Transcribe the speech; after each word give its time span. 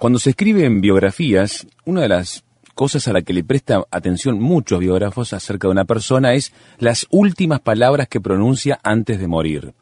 Cuando 0.00 0.18
se 0.18 0.30
escriben 0.30 0.80
biografías, 0.80 1.66
una 1.84 2.00
de 2.00 2.08
las 2.08 2.42
cosas 2.74 3.06
a 3.06 3.12
la 3.12 3.20
que 3.20 3.34
le 3.34 3.44
presta 3.44 3.84
atención 3.90 4.40
muchos 4.40 4.80
biógrafos 4.80 5.34
acerca 5.34 5.68
de 5.68 5.72
una 5.72 5.84
persona 5.84 6.32
es 6.32 6.54
las 6.78 7.06
últimas 7.10 7.60
palabras 7.60 8.08
que 8.08 8.18
pronuncia 8.18 8.80
antes 8.82 9.20
de 9.20 9.28
morir. 9.28 9.74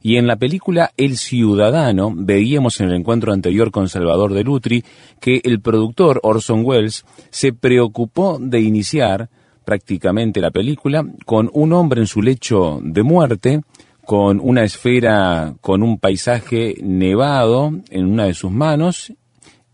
Y 0.00 0.14
en 0.14 0.28
la 0.28 0.36
película 0.36 0.92
El 0.96 1.18
Ciudadano 1.18 2.12
veíamos 2.14 2.80
en 2.80 2.90
el 2.90 2.94
encuentro 2.94 3.32
anterior 3.32 3.72
con 3.72 3.88
Salvador 3.88 4.32
de 4.32 4.44
Lutri 4.44 4.84
que 5.20 5.40
el 5.42 5.60
productor 5.60 6.20
Orson 6.22 6.64
Welles 6.64 7.04
se 7.30 7.52
preocupó 7.52 8.38
de 8.40 8.60
iniciar 8.60 9.28
prácticamente 9.64 10.40
la 10.40 10.52
película 10.52 11.04
con 11.26 11.50
un 11.52 11.72
hombre 11.72 12.00
en 12.02 12.06
su 12.06 12.22
lecho 12.22 12.78
de 12.80 13.02
muerte, 13.02 13.62
con 14.06 14.38
una 14.40 14.62
esfera 14.62 15.56
con 15.60 15.82
un 15.82 15.98
paisaje 15.98 16.76
nevado 16.80 17.72
en 17.90 18.06
una 18.06 18.26
de 18.26 18.34
sus 18.34 18.52
manos 18.52 19.12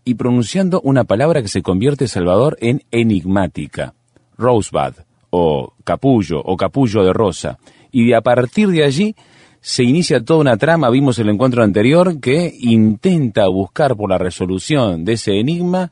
y 0.05 0.13
pronunciando 0.13 0.79
una 0.81 1.03
palabra 1.03 1.41
que 1.41 1.47
se 1.47 1.63
convierte, 1.63 2.07
Salvador, 2.07 2.57
en 2.61 2.83
enigmática, 2.91 3.95
Rosebud, 4.37 4.93
o 5.31 5.73
capullo, 5.83 6.39
o 6.39 6.55
capullo 6.55 7.03
de 7.03 7.11
rosa. 7.11 7.57
Y 7.91 8.05
de 8.05 8.15
a 8.15 8.21
partir 8.21 8.69
de 8.69 8.83
allí 8.83 9.15
se 9.59 9.83
inicia 9.83 10.23
toda 10.23 10.41
una 10.41 10.57
trama, 10.57 10.91
vimos 10.91 11.17
el 11.17 11.29
encuentro 11.29 11.63
anterior, 11.63 12.19
que 12.19 12.53
intenta 12.59 13.47
buscar 13.47 13.95
por 13.95 14.11
la 14.11 14.19
resolución 14.19 15.03
de 15.03 15.13
ese 15.13 15.39
enigma 15.39 15.91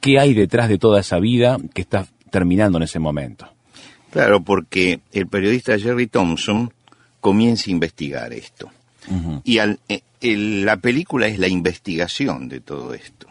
qué 0.00 0.18
hay 0.18 0.34
detrás 0.34 0.68
de 0.68 0.78
toda 0.78 1.00
esa 1.00 1.20
vida 1.20 1.58
que 1.72 1.82
está 1.82 2.06
terminando 2.30 2.78
en 2.78 2.84
ese 2.84 2.98
momento. 2.98 3.46
Claro, 4.10 4.42
porque 4.42 5.00
el 5.12 5.28
periodista 5.28 5.78
Jerry 5.78 6.08
Thompson 6.08 6.72
comienza 7.20 7.70
a 7.70 7.72
investigar 7.72 8.32
esto. 8.32 8.68
Y 9.44 9.58
al, 9.58 9.78
eh, 9.88 10.02
la 10.20 10.76
película 10.76 11.28
es 11.28 11.38
la 11.38 11.48
investigación 11.48 12.48
de 12.48 12.60
todo 12.60 12.92
esto 12.92 13.27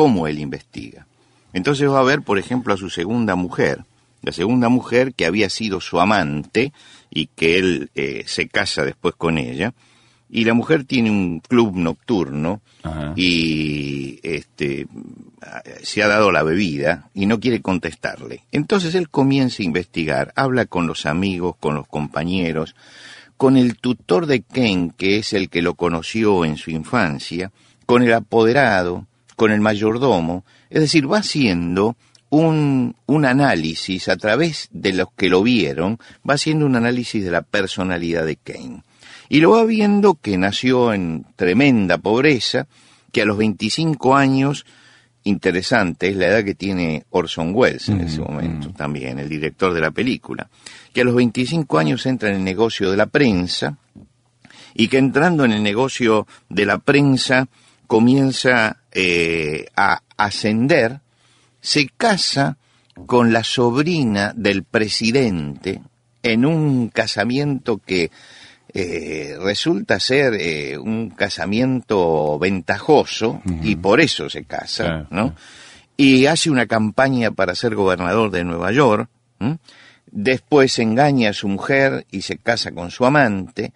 cómo 0.00 0.26
él 0.26 0.38
investiga. 0.38 1.06
Entonces 1.52 1.86
va 1.90 2.00
a 2.00 2.04
ver, 2.04 2.22
por 2.22 2.38
ejemplo, 2.38 2.72
a 2.72 2.78
su 2.78 2.88
segunda 2.88 3.34
mujer, 3.34 3.84
la 4.22 4.32
segunda 4.32 4.70
mujer 4.70 5.12
que 5.12 5.26
había 5.26 5.50
sido 5.50 5.78
su 5.82 6.00
amante 6.00 6.72
y 7.10 7.26
que 7.26 7.58
él 7.58 7.90
eh, 7.94 8.24
se 8.26 8.48
casa 8.48 8.82
después 8.82 9.14
con 9.14 9.36
ella. 9.36 9.74
Y 10.30 10.46
la 10.46 10.54
mujer 10.54 10.84
tiene 10.84 11.10
un 11.10 11.40
club 11.40 11.76
nocturno 11.76 12.62
y 13.14 14.20
este, 14.22 14.86
se 15.82 16.02
ha 16.02 16.08
dado 16.08 16.32
la 16.32 16.44
bebida 16.44 17.10
y 17.12 17.26
no 17.26 17.38
quiere 17.38 17.60
contestarle. 17.60 18.44
Entonces 18.52 18.94
él 18.94 19.10
comienza 19.10 19.62
a 19.62 19.66
investigar, 19.66 20.32
habla 20.34 20.64
con 20.64 20.86
los 20.86 21.04
amigos, 21.04 21.56
con 21.60 21.74
los 21.74 21.86
compañeros, 21.86 22.74
con 23.36 23.58
el 23.58 23.76
tutor 23.76 24.24
de 24.24 24.40
Ken, 24.40 24.92
que 24.92 25.18
es 25.18 25.34
el 25.34 25.50
que 25.50 25.60
lo 25.60 25.74
conoció 25.74 26.46
en 26.46 26.56
su 26.56 26.70
infancia, 26.70 27.52
con 27.84 28.02
el 28.02 28.14
apoderado, 28.14 29.06
con 29.40 29.52
el 29.52 29.62
mayordomo, 29.62 30.44
es 30.68 30.82
decir, 30.82 31.10
va 31.10 31.20
haciendo 31.20 31.96
un, 32.28 32.94
un, 33.06 33.24
análisis 33.24 34.10
a 34.10 34.18
través 34.18 34.68
de 34.70 34.92
los 34.92 35.08
que 35.16 35.30
lo 35.30 35.42
vieron, 35.42 35.98
va 36.28 36.34
haciendo 36.34 36.66
un 36.66 36.76
análisis 36.76 37.24
de 37.24 37.30
la 37.30 37.40
personalidad 37.40 38.26
de 38.26 38.36
Kane. 38.36 38.82
Y 39.30 39.40
lo 39.40 39.52
va 39.52 39.64
viendo 39.64 40.16
que 40.16 40.36
nació 40.36 40.92
en 40.92 41.24
tremenda 41.36 41.96
pobreza, 41.96 42.66
que 43.12 43.22
a 43.22 43.24
los 43.24 43.38
25 43.38 44.14
años, 44.14 44.66
interesante, 45.24 46.08
es 46.08 46.16
la 46.16 46.26
edad 46.26 46.44
que 46.44 46.54
tiene 46.54 47.04
Orson 47.08 47.54
Welles 47.54 47.88
en 47.88 48.02
ese 48.02 48.20
momento 48.20 48.74
también, 48.74 49.20
el 49.20 49.30
director 49.30 49.72
de 49.72 49.80
la 49.80 49.90
película, 49.90 50.50
que 50.92 51.00
a 51.00 51.04
los 51.04 51.14
25 51.14 51.78
años 51.78 52.04
entra 52.04 52.28
en 52.28 52.34
el 52.34 52.44
negocio 52.44 52.90
de 52.90 52.98
la 52.98 53.06
prensa 53.06 53.78
y 54.74 54.88
que 54.88 54.98
entrando 54.98 55.46
en 55.46 55.52
el 55.52 55.62
negocio 55.62 56.26
de 56.50 56.66
la 56.66 56.76
prensa 56.76 57.48
comienza 57.86 58.79
eh, 58.92 59.66
a 59.76 60.02
ascender, 60.16 61.00
se 61.60 61.88
casa 61.96 62.56
con 63.06 63.32
la 63.32 63.44
sobrina 63.44 64.32
del 64.34 64.64
presidente 64.64 65.80
en 66.22 66.44
un 66.44 66.88
casamiento 66.88 67.78
que 67.78 68.10
eh, 68.72 69.36
resulta 69.40 69.98
ser 69.98 70.34
eh, 70.34 70.78
un 70.78 71.10
casamiento 71.10 72.38
ventajoso 72.38 73.42
y 73.62 73.76
por 73.76 74.00
eso 74.00 74.30
se 74.30 74.44
casa, 74.44 75.06
¿no? 75.10 75.34
Y 75.96 76.26
hace 76.26 76.50
una 76.50 76.66
campaña 76.66 77.30
para 77.30 77.54
ser 77.54 77.74
gobernador 77.74 78.30
de 78.30 78.44
Nueva 78.44 78.72
York, 78.72 79.08
después 80.10 80.78
engaña 80.78 81.30
a 81.30 81.34
su 81.34 81.48
mujer 81.48 82.06
y 82.10 82.22
se 82.22 82.38
casa 82.38 82.70
con 82.72 82.90
su 82.90 83.04
amante, 83.04 83.72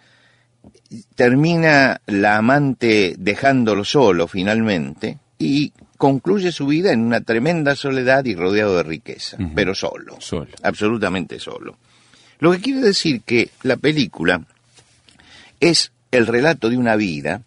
termina 1.15 2.01
la 2.05 2.37
amante 2.37 3.15
dejándolo 3.17 3.83
solo 3.83 4.27
finalmente 4.27 5.17
y 5.37 5.73
concluye 5.97 6.51
su 6.51 6.67
vida 6.67 6.91
en 6.91 7.01
una 7.01 7.21
tremenda 7.21 7.75
soledad 7.75 8.25
y 8.25 8.35
rodeado 8.35 8.77
de 8.77 8.83
riqueza, 8.83 9.37
pero 9.53 9.75
solo, 9.75 10.17
solo, 10.19 10.47
absolutamente 10.63 11.39
solo. 11.39 11.77
Lo 12.39 12.51
que 12.51 12.59
quiere 12.59 12.81
decir 12.81 13.21
que 13.21 13.49
la 13.63 13.77
película 13.77 14.41
es 15.59 15.91
el 16.11 16.27
relato 16.27 16.69
de 16.69 16.77
una 16.77 16.95
vida, 16.95 17.41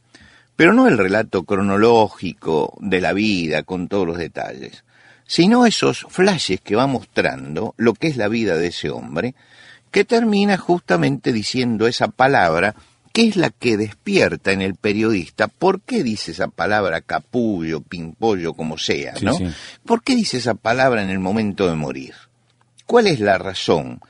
pero 0.57 0.73
no 0.73 0.89
el 0.89 0.99
relato 0.99 1.45
cronológico 1.45 2.77
de 2.81 3.01
la 3.01 3.13
vida 3.13 3.63
con 3.63 3.89
todos 3.89 4.07
los 4.07 4.19
detalles, 4.19 4.83
sino 5.27 5.67
esos 5.67 6.07
flashes 6.09 6.61
que 6.61 6.75
va 6.75 6.87
mostrando 6.87 7.75
lo 7.77 7.95
que 7.95 8.09
es 8.09 8.17
la 8.17 8.29
vida 8.29 8.57
de 8.57 8.69
ese 8.69 8.91
hombre, 8.91 9.35
que 9.91 10.05
termina 10.05 10.57
justamente 10.57 11.33
diciendo 11.33 11.87
esa 11.87 12.09
palabra 12.09 12.75
¿Qué 13.19 13.27
es 13.27 13.35
la 13.35 13.51
que 13.51 13.77
despierta 13.77 14.53
en 14.53 14.63
el 14.63 14.77
periodista? 14.77 15.49
¿Por 15.49 15.81
qué 15.81 16.05
dice 16.05 16.31
esa 16.31 16.47
palabra 16.47 17.01
capullo, 17.01 17.81
pimpollo, 17.81 18.53
como 18.55 18.79
sea, 18.79 19.15
no? 19.23 19.37
¿Por 19.85 20.05
qué 20.05 20.15
dice 20.15 20.37
esa 20.37 20.55
palabra 20.55 21.03
en 21.03 21.11
el 21.11 21.19
momento 21.19 21.67
de 21.67 21.75
morir? 21.75 22.15
¿Cuál 22.87 23.09
es 23.09 23.19
la 23.19 23.37
razón? 23.37 24.01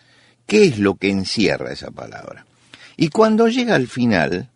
¿Qué 0.46 0.66
es 0.66 0.78
lo 0.78 0.96
que 0.96 1.08
encierra 1.08 1.72
esa 1.72 1.90
palabra? 1.90 2.44
Y 2.98 3.08
cuando 3.08 3.48
llega 3.48 3.76
al 3.76 3.88
final 3.88 4.50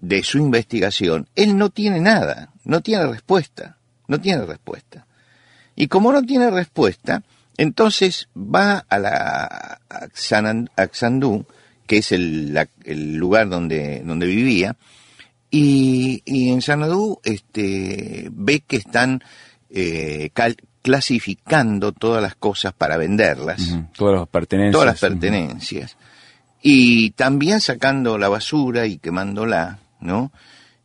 de 0.00 0.22
su 0.22 0.38
investigación, 0.38 1.28
él 1.36 1.58
no 1.58 1.68
tiene 1.68 2.00
nada, 2.00 2.48
no 2.64 2.80
tiene 2.80 3.06
respuesta, 3.06 3.76
no 4.08 4.18
tiene 4.18 4.46
respuesta. 4.46 5.06
Y 5.76 5.88
como 5.88 6.12
no 6.12 6.22
tiene 6.22 6.50
respuesta, 6.50 7.22
entonces 7.58 8.30
va 8.34 8.86
a 8.88 8.98
la 8.98 9.82
a 9.90 10.86
que 11.92 11.98
es 11.98 12.10
el, 12.10 12.56
lugar 13.18 13.50
donde, 13.50 14.00
donde 14.02 14.24
vivía, 14.24 14.76
y, 15.50 16.22
en 16.24 16.62
Sanadú 16.62 17.20
este, 17.22 18.30
ve 18.32 18.60
que 18.66 18.76
están 18.76 19.22
eh, 19.68 20.30
clasificando 20.80 21.92
todas 21.92 22.22
las 22.22 22.34
cosas 22.34 22.72
para 22.72 22.96
venderlas. 22.96 23.78
Todas 23.94 24.20
las 24.20 24.28
pertenencias. 24.30 24.72
Todas 24.72 24.86
las 24.86 25.00
pertenencias. 25.00 25.98
Y 26.62 27.10
también 27.10 27.60
sacando 27.60 28.16
la 28.16 28.30
basura 28.30 28.86
y 28.86 28.96
quemándola, 28.96 29.78
¿no? 30.00 30.32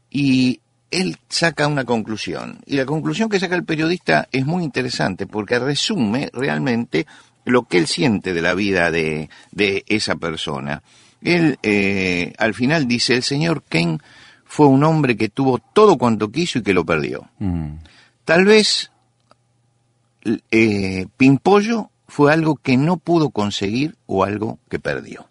Y 0.09 0.59
él 0.91 1.16
saca 1.29 1.67
una 1.67 1.85
conclusión. 1.85 2.59
Y 2.66 2.76
la 2.76 2.85
conclusión 2.85 3.29
que 3.29 3.40
saca 3.40 3.55
el 3.55 3.64
periodista 3.64 4.28
es 4.29 4.46
muy 4.46 4.66
interesante 4.66 5.26
porque 5.26 5.58
resume 5.58 6.29
realmente 6.34 7.08
lo 7.47 7.64
que 7.64 7.78
él 7.78 7.88
siente 7.88 8.34
de 8.34 8.41
la 8.41 8.53
vida 8.53 8.91
de, 8.91 9.29
de 9.52 9.84
esa 9.88 10.16
persona. 10.16 10.84
Él 11.22 11.58
eh, 11.64 12.34
al 12.38 12.53
final 12.53 12.88
dice, 12.88 13.16
el 13.16 13.23
señor 13.23 13.64
Ken 13.64 14.02
fue 14.46 14.67
un 14.67 14.84
hombre 14.84 15.16
que 15.16 15.29
tuvo 15.29 15.58
todo 15.58 15.97
cuanto 15.97 16.29
quiso 16.29 16.59
y 16.59 16.64
que 16.64 16.73
lo 16.73 16.85
perdió. 16.85 17.29
Mm. 17.40 17.76
Tal 18.26 18.46
vez 18.46 18.91
eh, 20.52 21.08
Pimpollo 21.16 21.90
fue 22.08 22.34
algo 22.34 22.58
que 22.58 22.76
no 22.76 22.97
pudo 22.97 23.29
conseguir 23.29 23.96
o 24.05 24.23
algo 24.23 24.59
que 24.70 24.79
perdió. 24.79 25.28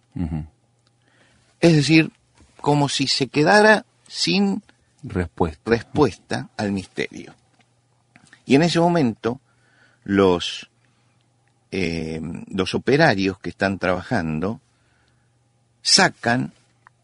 Es 1.61 1.75
decir, 1.75 2.11
como 2.63 2.89
si 2.89 3.07
se 3.07 3.29
quedara 3.29 3.85
sin 4.09 4.63
respuesta. 5.03 5.71
respuesta 5.71 6.49
al 6.57 6.73
misterio. 6.73 7.35
Y 8.47 8.55
en 8.55 8.63
ese 8.63 8.81
momento 8.81 9.41
los 10.05 10.71
eh, 11.79 12.23
los 12.49 12.75
operarios 12.75 13.39
que 13.39 13.51
están 13.51 13.79
trabajando 13.79 14.63
sacan 15.83 16.55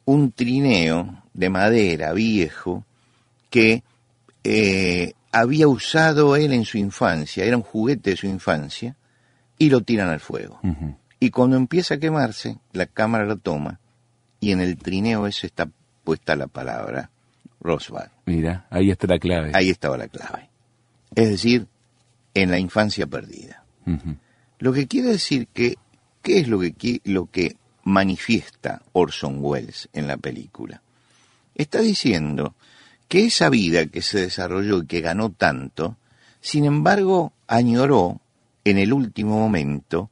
un 0.06 0.32
trineo 0.32 1.22
de 1.34 1.50
madera 1.50 2.14
viejo 2.14 2.82
que 3.50 3.82
eh, 4.44 5.12
había 5.30 5.68
usado 5.68 6.36
él 6.36 6.54
en 6.54 6.64
su 6.64 6.78
infancia, 6.78 7.44
era 7.44 7.58
un 7.58 7.62
juguete 7.62 8.12
de 8.12 8.16
su 8.16 8.26
infancia, 8.26 8.96
y 9.58 9.68
lo 9.68 9.82
tiran 9.82 10.08
al 10.08 10.20
fuego. 10.20 10.58
Y 11.20 11.28
cuando 11.28 11.58
empieza 11.58 11.96
a 11.96 11.98
quemarse, 11.98 12.56
la 12.72 12.86
cámara 12.86 13.26
lo 13.26 13.36
toma, 13.36 13.78
y 14.40 14.52
en 14.52 14.62
el 14.62 14.78
trineo 14.78 15.26
ese 15.26 15.48
está 15.48 15.68
puesta 16.02 16.34
la 16.34 16.46
palabra 16.46 17.10
Roswell. 17.60 18.08
Mira, 18.24 18.66
ahí 18.70 18.90
está 18.90 19.06
la 19.06 19.18
clave. 19.18 19.50
Ahí 19.52 19.68
estaba 19.68 19.98
la 19.98 20.08
clave. 20.08 20.48
Es 21.14 21.28
decir, 21.28 21.66
en 22.32 22.50
la 22.50 22.58
infancia 22.58 23.06
perdida. 23.06 23.62
Lo 24.62 24.72
que 24.72 24.86
quiere 24.86 25.08
decir 25.08 25.48
que, 25.48 25.74
¿qué 26.22 26.38
es 26.38 26.46
lo 26.46 26.60
que, 26.60 27.00
lo 27.02 27.26
que 27.26 27.56
manifiesta 27.82 28.80
Orson 28.92 29.38
Welles 29.40 29.88
en 29.92 30.06
la 30.06 30.16
película? 30.16 30.82
Está 31.56 31.80
diciendo 31.80 32.54
que 33.08 33.24
esa 33.24 33.48
vida 33.50 33.86
que 33.86 34.02
se 34.02 34.20
desarrolló 34.20 34.78
y 34.78 34.86
que 34.86 35.00
ganó 35.00 35.30
tanto, 35.30 35.96
sin 36.40 36.64
embargo, 36.64 37.32
añoró 37.48 38.20
en 38.64 38.78
el 38.78 38.92
último 38.92 39.36
momento 39.36 40.10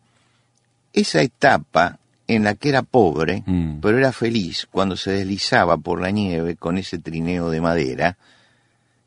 esa 0.93 1.23
etapa 1.23 2.00
en 2.26 2.43
la 2.43 2.56
que 2.56 2.70
era 2.70 2.82
pobre, 2.82 3.44
Mm. 3.47 3.79
pero 3.81 3.99
era 3.99 4.11
feliz 4.11 4.67
cuando 4.69 4.97
se 4.97 5.12
deslizaba 5.12 5.76
por 5.76 6.00
la 6.00 6.11
nieve 6.11 6.56
con 6.56 6.76
ese 6.76 6.99
trineo 6.99 7.50
de 7.50 7.61
madera, 7.61 8.19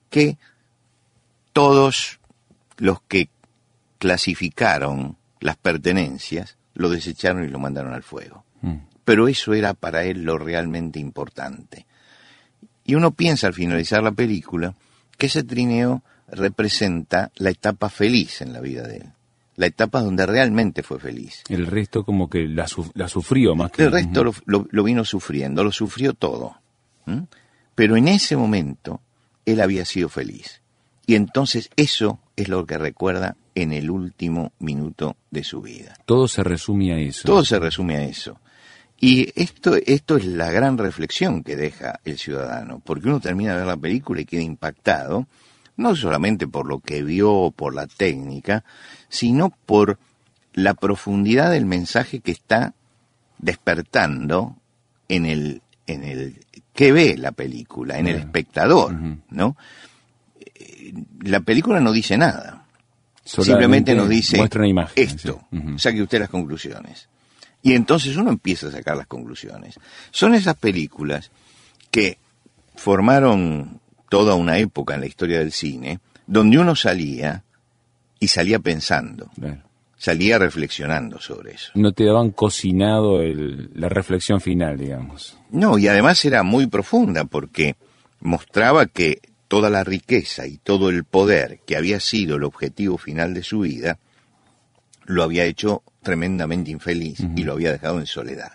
que 0.10 0.38
todos 1.52 2.22
los 2.78 3.02
que 3.02 3.28
clasificaron 3.98 5.18
las 5.44 5.58
pertenencias 5.58 6.58
lo 6.74 6.90
desecharon 6.90 7.44
y 7.44 7.48
lo 7.50 7.60
mandaron 7.60 7.94
al 7.94 8.04
fuego. 8.04 8.44
Mm. 8.62 8.76
Pero 9.06 9.28
eso 9.28 9.54
era 9.54 9.74
para 9.74 10.04
él 10.06 10.24
lo 10.24 10.38
realmente 10.38 11.00
importante. 11.00 11.86
Y 12.86 12.96
uno 12.96 13.12
piensa 13.12 13.48
al 13.48 13.54
finalizar 13.54 14.02
la 14.02 14.12
película 14.14 14.74
que 15.18 15.28
ese 15.28 15.44
trineo 15.44 16.02
representa 16.30 17.32
la 17.36 17.50
etapa 17.50 17.90
feliz 17.90 18.42
en 18.42 18.54
la 18.54 18.60
vida 18.62 18.84
de 18.88 18.98
él, 18.98 19.12
la 19.58 19.66
etapa 19.68 20.02
donde 20.02 20.26
realmente 20.26 20.82
fue 20.84 21.00
feliz. 21.00 21.44
El 21.50 21.68
resto 21.68 22.04
como 22.04 22.30
que 22.30 22.48
la, 22.48 22.68
su- 22.68 22.92
la 22.96 23.08
sufrió 23.08 23.56
más 23.56 23.72
que... 23.72 23.84
El 23.84 23.92
resto 23.92 24.24
lo, 24.24 24.34
lo- 24.46 24.68
lo 24.72 24.84
vino 24.84 25.04
sufriendo, 25.06 25.64
lo 25.64 25.72
sufrió 25.72 26.14
todo. 26.14 26.56
Pero 27.76 27.98
en 27.98 28.08
ese 28.08 28.36
momento 28.38 29.02
él 29.46 29.60
había 29.62 29.84
sido 29.86 30.08
feliz. 30.10 30.62
Y 31.06 31.16
entonces 31.16 31.70
eso 31.76 32.20
es 32.38 32.48
lo 32.48 32.66
que 32.66 32.78
recuerda 32.78 33.36
en 33.56 33.74
el 33.74 33.90
último 33.90 34.52
minuto 34.60 35.18
de 35.32 35.44
su 35.44 35.62
vida. 35.62 35.96
Todo 36.06 36.28
se 36.28 36.44
resume 36.44 36.94
a 36.94 36.98
eso. 37.00 37.24
Todo 37.26 37.44
se 37.46 37.60
resume 37.60 37.98
a 37.98 38.04
eso. 38.04 38.40
Y 39.00 39.32
esto, 39.36 39.76
esto 39.86 40.18
es 40.18 40.26
la 40.26 40.50
gran 40.52 40.78
reflexión 40.78 41.44
que 41.44 41.56
deja 41.56 42.00
el 42.06 42.18
ciudadano, 42.18 42.82
porque 42.86 43.08
uno 43.10 43.20
termina 43.20 43.52
de 43.52 43.58
ver 43.58 43.68
la 43.68 43.78
película 43.78 44.22
y 44.22 44.26
queda 44.26 44.42
impactado, 44.42 45.28
no 45.76 45.96
solamente 45.96 46.48
por 46.48 46.68
lo 46.68 46.80
que 46.80 47.04
vio, 47.04 47.52
por 47.56 47.76
la 47.76 47.88
técnica, 47.88 48.64
sino 49.10 49.50
por 49.66 50.00
la 50.54 50.74
profundidad 50.74 51.52
del 51.52 51.66
mensaje 51.66 52.22
que 52.22 52.32
está 52.32 52.76
despertando 53.40 54.56
en 55.10 55.26
el, 55.26 55.62
en 55.88 56.04
el 56.04 56.46
que 56.74 56.92
ve 56.92 57.18
la 57.18 57.32
película, 57.32 58.00
en 58.00 58.08
el 58.08 58.16
espectador. 58.16 58.94
¿no? 59.30 59.58
Eh, 60.40 60.94
La 61.24 61.42
película 61.42 61.80
no 61.80 61.92
dice 61.92 62.18
nada, 62.18 62.63
Solamente 63.24 63.46
simplemente 63.64 63.96
nos 63.96 64.10
dice 64.10 64.38
Muestra 64.38 64.60
una 64.60 64.68
imagen. 64.70 65.04
esto, 65.04 65.42
sí. 65.52 65.60
Saque 65.78 66.02
usted 66.02 66.20
las 66.20 66.30
conclusiones. 66.30 67.08
Y 67.62 67.74
entonces 67.74 68.18
uno 68.18 68.30
empieza 68.32 68.68
a 68.68 68.72
sacar 68.72 68.98
las 68.98 69.08
conclusiones. 69.08 69.76
Son 70.12 70.36
esas 70.36 70.56
películas 70.58 71.32
que 71.92 72.18
formaron 72.76 73.80
toda 74.10 74.36
una 74.36 74.58
época 74.58 74.96
en 74.96 75.02
la 75.02 75.08
historia 75.08 75.40
del 75.40 75.52
cine, 75.52 76.00
donde 76.28 76.58
uno 76.58 76.76
salía 76.76 77.44
y 78.20 78.28
salía 78.28 78.60
pensando, 78.60 79.30
Claro. 79.40 79.62
salía 79.98 80.38
reflexionando 80.38 81.20
sobre 81.22 81.54
eso. 81.54 81.72
No 81.76 81.92
te 81.94 82.06
daban 82.06 82.32
cocinado 82.32 83.22
el- 83.22 83.70
la 83.74 83.90
reflexión 83.90 84.42
final, 84.42 84.78
digamos. 84.78 85.38
No, 85.50 85.78
y 85.78 85.88
además 85.88 86.24
era 86.26 86.44
muy 86.44 86.68
profunda 86.68 87.26
porque 87.26 87.76
mostraba 88.20 88.86
que 88.86 89.20
toda 89.54 89.70
la 89.70 89.84
riqueza 89.84 90.48
y 90.48 90.58
todo 90.58 90.90
el 90.90 91.04
poder 91.04 91.60
que 91.64 91.78
había 91.78 92.00
sido 92.00 92.38
el 92.38 92.44
objetivo 92.44 92.98
final 92.98 93.36
de 93.36 93.44
su 93.44 93.60
vida, 93.60 94.00
lo 95.06 95.22
había 95.22 95.46
hecho 95.46 95.84
tremendamente 96.02 96.72
infeliz 96.72 97.20
y 97.36 97.44
lo 97.44 97.54
había 97.54 97.72
dejado 97.72 98.00
en 98.00 98.08
soledad. 98.08 98.54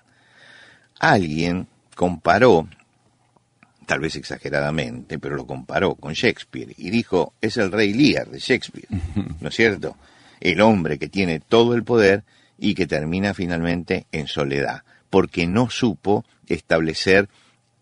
Alguien 0.99 1.69
comparó, 1.95 2.67
tal 3.87 4.01
vez 4.01 4.17
exageradamente, 4.17 5.21
pero 5.21 5.37
lo 5.37 5.47
comparó 5.47 5.95
con 5.95 6.15
Shakespeare 6.15 6.75
y 6.77 6.91
dijo, 6.91 7.33
es 7.41 7.59
el 7.59 7.71
rey 7.71 7.93
Lear 7.93 8.29
de 8.29 8.41
Shakespeare, 8.41 8.89
¿no 9.41 9.51
es 9.51 9.55
cierto? 9.55 9.97
El 10.41 10.61
hombre 10.61 10.99
que 10.99 11.07
tiene 11.07 11.39
todo 11.39 11.75
el 11.75 11.85
poder 11.85 12.25
y 12.59 12.75
que 12.75 12.89
termina 12.89 13.35
finalmente 13.35 14.09
en 14.11 14.27
soledad, 14.27 14.83
porque 15.11 15.47
no 15.47 15.71
supo 15.71 16.25
establecer 16.49 17.29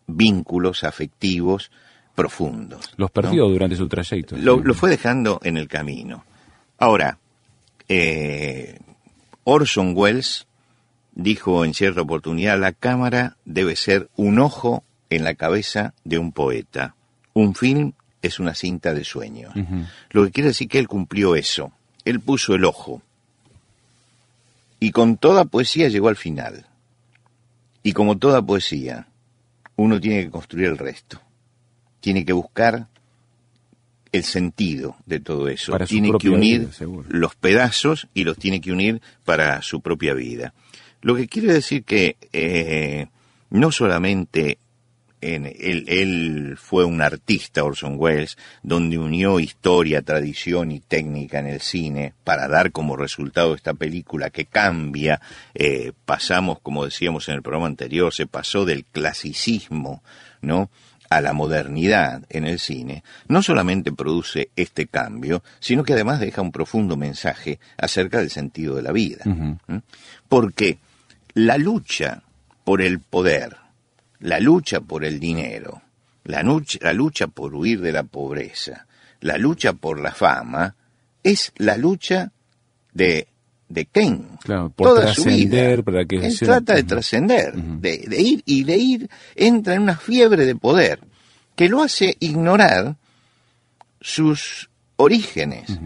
vínculos 0.06 0.84
afectivos 0.84 1.70
profundos. 2.16 2.90
Los 2.96 3.08
¿no? 3.08 3.08
perdió 3.08 3.46
durante 3.46 3.76
su 3.76 3.86
trayecto. 3.86 4.36
Lo, 4.36 4.62
fue 4.74 4.90
dejando 4.90 5.38
en 5.44 5.56
el 5.56 5.68
camino. 5.68 6.24
Ahora, 6.78 7.18
eh, 7.88 8.80
Orson 9.44 9.92
Welles 9.94 10.48
dijo 11.14 11.64
en 11.64 11.74
cierta 11.74 12.00
oportunidad, 12.00 12.58
la 12.58 12.72
cámara 12.72 13.36
debe 13.44 13.76
ser 13.76 14.08
un 14.16 14.40
ojo 14.40 14.82
en 15.10 15.22
la 15.22 15.34
cabeza 15.34 15.94
de 16.02 16.18
un 16.18 16.32
poeta. 16.32 16.96
Un 17.34 17.54
film 17.54 17.92
es 18.22 18.40
una 18.40 18.54
cinta 18.54 18.92
de 18.94 19.04
sueños. 19.04 19.54
Ujú. 19.54 19.84
Lo 20.10 20.24
que 20.24 20.32
quiere 20.32 20.48
decir 20.48 20.68
que 20.68 20.78
él 20.78 20.88
cumplió 20.88 21.36
eso. 21.36 21.70
Él 22.04 22.18
puso 22.20 22.54
el 22.54 22.64
ojo. 22.64 23.02
Y 24.80 24.90
con 24.90 25.16
toda 25.16 25.44
poesía 25.44 25.88
llegó 25.88 26.08
al 26.08 26.16
final. 26.16 26.66
Y 27.82 27.92
como 27.92 28.18
toda 28.18 28.42
poesía, 28.42 29.06
uno 29.76 30.00
tiene 30.00 30.24
que 30.24 30.30
construir 30.30 30.66
el 30.66 30.78
resto. 30.78 31.20
Tiene 32.06 32.24
que 32.24 32.32
buscar 32.32 32.86
el 34.12 34.22
sentido 34.22 34.94
de 35.06 35.18
todo 35.18 35.48
eso. 35.48 35.72
Para 35.72 35.86
tiene 35.86 36.08
que 36.20 36.28
unir 36.30 36.60
vida, 36.60 36.70
los 37.08 37.34
pedazos 37.34 38.06
y 38.14 38.22
los 38.22 38.36
tiene 38.38 38.60
que 38.60 38.70
unir 38.70 39.02
para 39.24 39.60
su 39.62 39.80
propia 39.80 40.14
vida. 40.14 40.54
Lo 41.02 41.16
que 41.16 41.26
quiere 41.26 41.52
decir 41.52 41.82
que 41.82 42.16
eh, 42.32 43.08
no 43.50 43.72
solamente 43.72 44.58
en- 45.20 45.46
él, 45.46 45.84
él 45.88 46.56
fue 46.56 46.84
un 46.84 47.02
artista, 47.02 47.64
Orson 47.64 47.96
Welles, 47.98 48.38
donde 48.62 48.98
unió 48.98 49.40
historia, 49.40 50.00
tradición 50.02 50.70
y 50.70 50.78
técnica 50.78 51.40
en 51.40 51.48
el 51.48 51.60
cine 51.60 52.14
para 52.22 52.46
dar 52.46 52.70
como 52.70 52.96
resultado 52.96 53.52
esta 53.56 53.74
película 53.74 54.30
que 54.30 54.44
cambia. 54.44 55.20
eh, 55.54 55.90
pasamos, 56.04 56.60
como 56.60 56.84
decíamos 56.84 57.28
en 57.28 57.34
el 57.34 57.42
programa 57.42 57.66
anterior, 57.66 58.14
se 58.14 58.28
pasó 58.28 58.64
del 58.64 58.84
clasicismo, 58.84 60.04
¿no? 60.40 60.70
A 61.10 61.20
la 61.20 61.32
modernidad 61.32 62.22
en 62.28 62.46
el 62.46 62.58
cine, 62.58 63.02
no 63.28 63.42
solamente 63.42 63.92
produce 63.92 64.50
este 64.56 64.86
cambio, 64.86 65.42
sino 65.60 65.84
que 65.84 65.92
además 65.92 66.20
deja 66.20 66.42
un 66.42 66.52
profundo 66.52 66.96
mensaje 66.96 67.58
acerca 67.76 68.18
del 68.18 68.30
sentido 68.30 68.74
de 68.74 68.82
la 68.82 68.92
vida. 68.92 69.24
¿Mm? 69.24 69.78
Porque 70.28 70.78
la 71.34 71.58
lucha 71.58 72.22
por 72.64 72.82
el 72.82 73.00
poder, 73.00 73.56
la 74.20 74.40
lucha 74.40 74.80
por 74.80 75.04
el 75.04 75.20
dinero, 75.20 75.82
la 76.24 76.42
lucha, 76.42 76.78
la 76.82 76.92
lucha 76.92 77.26
por 77.28 77.54
huir 77.54 77.80
de 77.80 77.92
la 77.92 78.02
pobreza, 78.02 78.86
la 79.20 79.38
lucha 79.38 79.72
por 79.72 80.00
la 80.00 80.12
fama, 80.12 80.74
es 81.22 81.52
la 81.56 81.76
lucha 81.76 82.32
de, 82.92 83.28
de 83.68 83.84
Ken. 83.86 84.28
Claro, 84.42 84.70
por 84.70 84.88
Toda 84.88 85.12
su 85.14 85.24
vida. 85.24 85.82
para 85.82 86.04
que 86.04 86.16
Él 86.16 86.32
sea- 86.32 86.46
trata 86.48 86.74
de 86.74 86.82
trascender, 86.84 87.52
de, 87.54 87.98
de 88.06 88.20
ir 88.22 88.42
y 88.46 88.64
de 88.64 88.76
ir, 88.76 89.10
entra 89.34 89.74
en 89.74 89.82
una 89.82 89.96
fiebre 89.96 90.46
de 90.46 90.54
poder 90.56 91.00
que 91.56 91.68
lo 91.68 91.82
hace 91.82 92.16
ignorar 92.20 92.96
sus 94.00 94.68
orígenes 94.96 95.78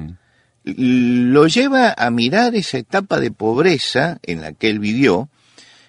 lo 0.64 1.46
lleva 1.46 1.94
a 1.96 2.10
mirar 2.10 2.54
esa 2.54 2.76
etapa 2.78 3.18
de 3.18 3.30
pobreza 3.30 4.18
en 4.22 4.42
la 4.42 4.52
que 4.52 4.68
él 4.68 4.78
vivió 4.78 5.28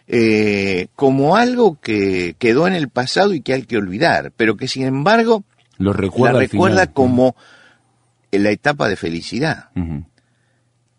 eh, 0.08 0.88
como 0.96 1.36
algo 1.36 1.80
que 1.80 2.36
quedó 2.40 2.68
en 2.68 2.74
el 2.74 2.88
pasado 2.90 3.34
y 3.34 3.42
que 3.42 3.54
hay 3.54 3.64
que 3.64 3.78
olvidar, 3.78 4.32
pero 4.38 4.56
que 4.58 4.68
sin 4.68 4.84
embargo 4.84 5.44
Lo 5.78 5.92
recuerda 5.94 6.34
la 6.34 6.40
recuerda 6.40 6.88
como 6.88 7.36
la 8.32 8.50
etapa 8.52 8.88
de 8.88 8.96
felicidad. 8.96 9.70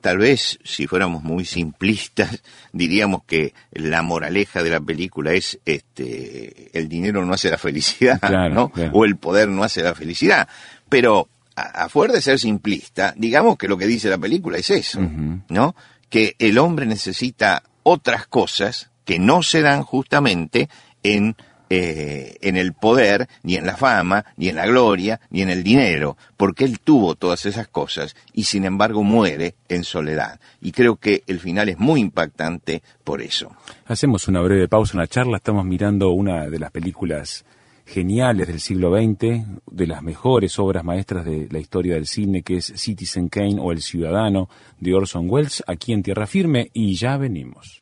Tal 0.02 0.18
vez, 0.18 0.58
si 0.64 0.86
fuéramos 0.86 1.22
muy 1.22 1.46
simplistas, 1.46 2.42
diríamos 2.72 3.22
que 3.24 3.54
la 3.72 4.02
moraleja 4.02 4.62
de 4.62 4.70
la 4.70 4.80
película 4.80 5.32
es 5.32 5.58
este 5.64 6.76
el 6.78 6.88
dinero 6.88 7.24
no 7.24 7.32
hace 7.32 7.50
la 7.50 7.56
felicidad, 7.56 8.20
Claro, 8.20 8.54
¿no? 8.54 8.68
claro. 8.70 8.90
O 8.92 9.04
el 9.06 9.16
poder 9.16 9.48
no 9.48 9.64
hace 9.64 9.82
la 9.82 9.94
felicidad. 9.94 10.46
Pero 10.90 11.28
a, 11.56 11.88
de 12.08 12.20
ser 12.20 12.38
simplista, 12.38 13.14
digamos 13.16 13.56
que 13.56 13.68
lo 13.68 13.78
que 13.78 13.86
dice 13.86 14.10
la 14.10 14.18
película 14.18 14.58
es 14.58 14.70
eso. 14.70 15.00
¿no? 15.48 15.74
Que 16.10 16.34
el 16.38 16.58
hombre 16.58 16.84
necesita 16.84 17.62
otras 17.82 18.26
cosas 18.26 18.90
que 19.04 19.18
no 19.18 19.42
se 19.42 19.62
dan 19.62 19.82
justamente 19.82 20.68
en 21.02 21.36
eh, 21.74 22.36
en 22.42 22.58
el 22.58 22.74
poder, 22.74 23.28
ni 23.44 23.54
en 23.54 23.64
la 23.64 23.78
fama, 23.78 24.26
ni 24.36 24.48
en 24.50 24.56
la 24.56 24.66
gloria, 24.66 25.20
ni 25.30 25.40
en 25.40 25.48
el 25.48 25.64
dinero, 25.64 26.18
porque 26.36 26.66
él 26.66 26.80
tuvo 26.80 27.14
todas 27.14 27.46
esas 27.46 27.66
cosas 27.66 28.14
y 28.34 28.44
sin 28.44 28.66
embargo 28.66 29.02
muere 29.02 29.54
en 29.70 29.82
soledad. 29.82 30.38
Y 30.60 30.72
creo 30.72 30.96
que 30.96 31.22
el 31.26 31.40
final 31.40 31.70
es 31.70 31.78
muy 31.78 32.02
impactante 32.02 32.82
por 33.04 33.22
eso. 33.22 33.56
Hacemos 33.86 34.28
una 34.28 34.42
breve 34.42 34.68
pausa 34.68 34.92
en 34.92 35.00
la 35.00 35.06
charla, 35.06 35.38
estamos 35.38 35.64
mirando 35.64 36.10
una 36.10 36.50
de 36.50 36.58
las 36.58 36.70
películas 36.70 37.46
geniales 37.86 38.48
del 38.48 38.60
siglo 38.60 38.94
XX, 38.94 39.42
de 39.70 39.86
las 39.86 40.02
mejores 40.02 40.58
obras 40.58 40.84
maestras 40.84 41.24
de 41.24 41.48
la 41.50 41.58
historia 41.58 41.94
del 41.94 42.06
cine, 42.06 42.42
que 42.42 42.56
es 42.56 42.66
Citizen 42.76 43.30
Kane 43.30 43.56
o 43.58 43.72
El 43.72 43.80
Ciudadano 43.80 44.50
de 44.78 44.92
Orson 44.92 45.24
Welles, 45.26 45.64
aquí 45.66 45.94
en 45.94 46.02
Tierra 46.02 46.26
Firme, 46.26 46.70
y 46.74 46.96
ya 46.96 47.16
venimos. 47.16 47.81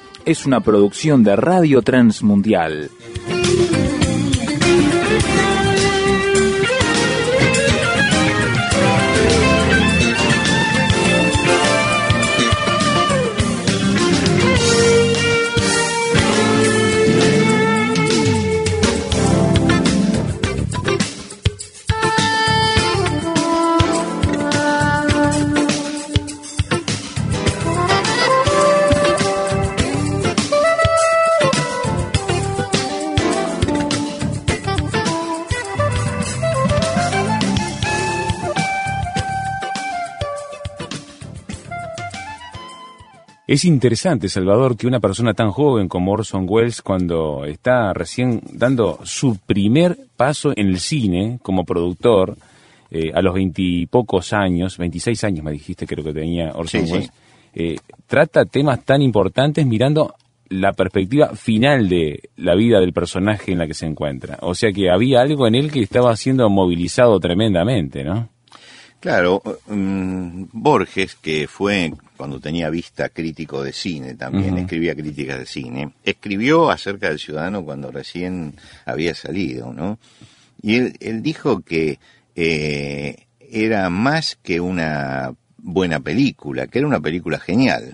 es 0.25 0.45
una 0.45 0.61
producción 0.61 1.23
de 1.23 1.35
Radio 1.35 1.81
Transmundial. 1.81 2.89
Es 43.51 43.65
interesante, 43.65 44.29
Salvador, 44.29 44.77
que 44.77 44.87
una 44.87 45.01
persona 45.01 45.33
tan 45.33 45.51
joven 45.51 45.89
como 45.89 46.13
Orson 46.13 46.45
Welles, 46.47 46.81
cuando 46.81 47.43
está 47.43 47.91
recién 47.91 48.39
dando 48.49 48.99
su 49.03 49.39
primer 49.45 49.97
paso 50.15 50.53
en 50.55 50.67
el 50.69 50.79
cine 50.79 51.37
como 51.43 51.65
productor, 51.65 52.37
eh, 52.89 53.11
a 53.13 53.21
los 53.21 53.33
veintipocos 53.33 54.31
años, 54.31 54.77
26 54.77 55.21
años 55.25 55.43
me 55.43 55.51
dijiste 55.51 55.85
creo 55.85 56.01
que 56.01 56.13
tenía 56.13 56.53
Orson 56.55 56.85
Welles, 56.89 57.11
eh, 57.53 57.75
trata 58.07 58.45
temas 58.45 58.85
tan 58.85 59.01
importantes 59.01 59.65
mirando 59.65 60.15
la 60.47 60.71
perspectiva 60.71 61.35
final 61.35 61.89
de 61.89 62.29
la 62.37 62.55
vida 62.55 62.79
del 62.79 62.93
personaje 62.93 63.51
en 63.51 63.57
la 63.57 63.67
que 63.67 63.73
se 63.73 63.85
encuentra. 63.85 64.37
O 64.43 64.55
sea 64.55 64.71
que 64.71 64.89
había 64.89 65.19
algo 65.19 65.45
en 65.45 65.55
él 65.55 65.73
que 65.73 65.81
estaba 65.81 66.15
siendo 66.15 66.49
movilizado 66.49 67.19
tremendamente, 67.19 68.05
¿no? 68.05 68.29
Claro, 69.01 69.41
mm, 69.67 70.43
Borges, 70.53 71.15
que 71.15 71.47
fue 71.47 71.91
cuando 72.15 72.39
tenía 72.39 72.69
vista 72.69 73.09
crítico 73.09 73.63
de 73.63 73.73
cine 73.73 74.13
también, 74.13 74.59
escribía 74.59 74.93
críticas 74.93 75.39
de 75.39 75.45
cine, 75.47 75.93
escribió 76.03 76.69
acerca 76.69 77.09
del 77.09 77.17
ciudadano 77.17 77.65
cuando 77.65 77.91
recién 77.91 78.53
había 78.85 79.15
salido, 79.15 79.73
¿no? 79.73 79.97
Y 80.61 80.75
él, 80.75 81.23
dijo 81.23 81.61
que 81.61 81.97
eh, 82.35 83.25
era 83.39 83.89
más 83.89 84.37
que 84.43 84.61
una 84.61 85.33
buena 85.57 85.99
película, 85.99 86.67
que 86.67 86.77
era 86.77 86.87
una 86.87 86.99
película 86.99 87.39
genial. 87.39 87.89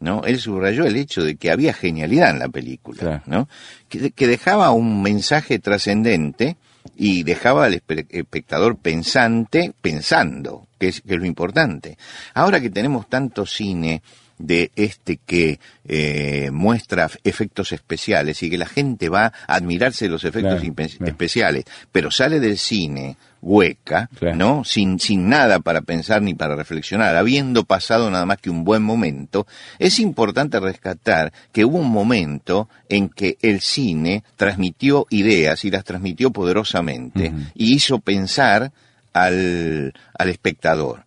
¿no? 0.00 0.24
Él 0.24 0.40
subrayó 0.40 0.84
el 0.84 0.96
hecho 0.96 1.22
de 1.22 1.36
que 1.36 1.52
había 1.52 1.72
genialidad 1.72 2.30
en 2.30 2.40
la 2.40 2.48
película, 2.48 3.22
¿no? 3.26 3.48
que, 3.88 4.26
dejaba 4.26 4.72
un 4.72 5.02
mensaje 5.02 5.60
trascendente 5.60 6.56
y 6.96 7.22
dejaba 7.22 7.66
al 7.66 7.74
espectador 7.74 8.76
pensante 8.76 9.72
pensando, 9.80 10.66
que 10.78 10.88
es, 10.88 11.02
lo 11.04 11.26
importante. 11.26 11.98
Ahora 12.34 12.60
que 12.60 12.70
tenemos 12.70 13.08
tanto 13.08 13.46
cine 13.46 14.02
de 14.38 14.70
este 14.74 15.18
que 15.18 15.60
eh, 15.84 16.50
muestra 16.50 17.10
efectos 17.24 17.72
especiales 17.72 18.42
y 18.42 18.48
que 18.48 18.56
la 18.56 18.66
gente 18.66 19.08
va 19.08 19.26
a 19.26 19.54
admirarse 19.54 20.06
de 20.06 20.10
los 20.10 20.24
efectos 20.24 20.62
especiales, 21.00 21.64
pero 21.92 22.10
sale 22.10 22.40
del 22.40 22.56
cine 22.56 23.16
hueca, 23.42 24.10
¿no? 24.34 24.64
Sin, 24.64 24.98
sin 24.98 25.28
nada 25.28 25.60
para 25.60 25.82
pensar 25.82 26.22
ni 26.22 26.34
para 26.34 26.56
reflexionar, 26.56 27.16
habiendo 27.16 27.64
pasado 27.64 28.10
nada 28.10 28.26
más 28.26 28.38
que 28.38 28.50
un 28.50 28.64
buen 28.64 28.82
momento, 28.82 29.46
es 29.78 29.98
importante 29.98 30.60
rescatar 30.60 31.32
que 31.52 31.64
hubo 31.64 31.78
un 31.78 31.90
momento 31.90 32.68
en 32.88 33.08
que 33.08 33.38
el 33.42 33.60
cine 33.60 34.24
transmitió 34.36 35.06
ideas 35.10 35.64
y 35.64 35.70
las 35.70 35.84
transmitió 35.84 36.30
poderosamente 36.30 37.32
y 37.54 37.74
hizo 37.74 38.00
pensar 38.00 38.72
al, 39.12 39.92
al 40.18 40.28
espectador. 40.28 41.04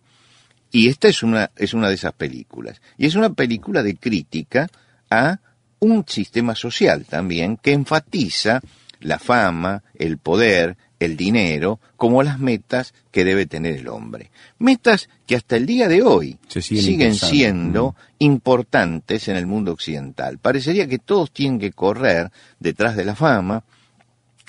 Y 0.70 0.88
esta 0.88 1.06
es 1.06 1.22
una, 1.22 1.50
es 1.56 1.72
una 1.72 1.88
de 1.88 1.94
esas 1.94 2.14
películas. 2.14 2.80
Y 2.98 3.06
es 3.06 3.14
una 3.14 3.30
película 3.32 3.82
de 3.84 3.94
crítica 3.94 4.68
a 5.08 5.38
un 5.78 6.04
sistema 6.08 6.56
social 6.56 7.04
también 7.04 7.56
que 7.56 7.72
enfatiza 7.72 8.60
la 9.00 9.18
fama, 9.18 9.84
el 9.94 10.18
poder, 10.18 10.76
el 11.04 11.16
dinero 11.16 11.80
como 11.96 12.22
las 12.22 12.38
metas 12.38 12.94
que 13.10 13.24
debe 13.24 13.46
tener 13.46 13.76
el 13.76 13.88
hombre. 13.88 14.30
Metas 14.58 15.08
que 15.26 15.36
hasta 15.36 15.56
el 15.56 15.66
día 15.66 15.88
de 15.88 16.02
hoy 16.02 16.38
siguen, 16.48 17.14
siendo 17.14 17.90
mm. 17.90 17.94
importantes 18.20 19.28
en 19.28 19.36
el 19.36 19.46
mundo 19.46 19.72
occidental. 19.72 20.38
Parecería 20.38 20.86
que 20.86 20.98
todos 20.98 21.30
tienen 21.30 21.58
que 21.58 21.72
correr 21.72 22.30
detrás 22.58 22.96
de 22.96 23.04
la 23.04 23.14
fama, 23.14 23.64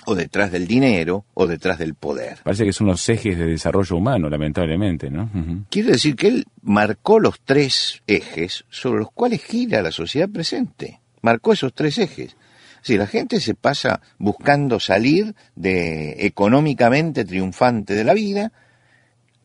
o 0.06 0.16
detrás 0.16 0.52
del 0.52 0.68
dinero, 0.68 1.26
o 1.34 1.48
detrás 1.48 1.80
del 1.80 1.96
poder. 1.96 2.38
Parece 2.44 2.66
que 2.66 2.74
son 2.74 2.88
los 2.88 3.10
ejes 3.10 3.38
de 3.38 3.46
desarrollo 3.46 3.96
humano, 3.96 4.30
lamentablemente, 4.30 5.10
¿no? 5.10 5.30
Quiere 5.70 5.94
decir 5.94 6.16
que 6.16 6.28
él 6.28 6.46
marcó 6.62 7.20
los 7.20 7.40
tres 7.44 8.04
ejes 8.06 8.66
sobre 8.70 9.00
los 9.00 9.12
cuales 9.12 9.44
gira 9.44 9.82
la 9.82 9.92
sociedad 9.92 10.30
presente. 10.30 11.00
Marcó 11.22 11.54
esos 11.54 11.74
tres 11.74 11.98
ejes. 11.98 12.36
Si 12.86 13.00
la 13.00 13.08
gente 13.08 13.40
se 13.40 13.56
pasa 13.56 14.00
buscando 14.20 14.80
salir 14.80 15.34
de 15.56 16.24
económicamente 16.28 17.26
triunfante 17.26 17.96
de 17.96 18.04
la 18.04 18.14
vida, 18.14 18.52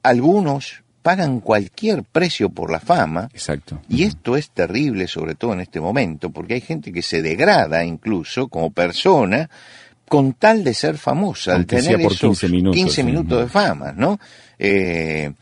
algunos 0.02 0.82
pagan 1.00 1.40
cualquier 1.40 2.04
precio 2.04 2.50
por 2.50 2.70
la 2.70 2.80
fama. 2.80 3.30
Exacto. 3.32 3.80
Y 3.88 4.02
esto 4.02 4.36
es 4.36 4.50
terrible, 4.50 5.06
sobre 5.06 5.36
todo 5.36 5.54
en 5.54 5.62
este 5.62 5.80
momento, 5.80 6.28
porque 6.28 6.52
hay 6.52 6.60
gente 6.60 6.92
que 6.92 7.00
se 7.00 7.22
degrada 7.22 7.82
incluso 7.82 8.48
como 8.48 8.72
persona 8.72 9.48
con 10.06 10.34
tal 10.34 10.62
de 10.62 10.74
ser 10.74 10.98
famosa, 10.98 11.54
al 11.54 11.64
tener 11.64 11.94
por 11.94 12.12
esos 12.12 12.38
15 12.38 12.48
minutos, 12.50 12.76
15 12.76 13.04
minutos 13.04 13.40
de 13.40 13.48
fama, 13.48 13.92
¿no? 13.96 14.20
Eh, 14.58 15.32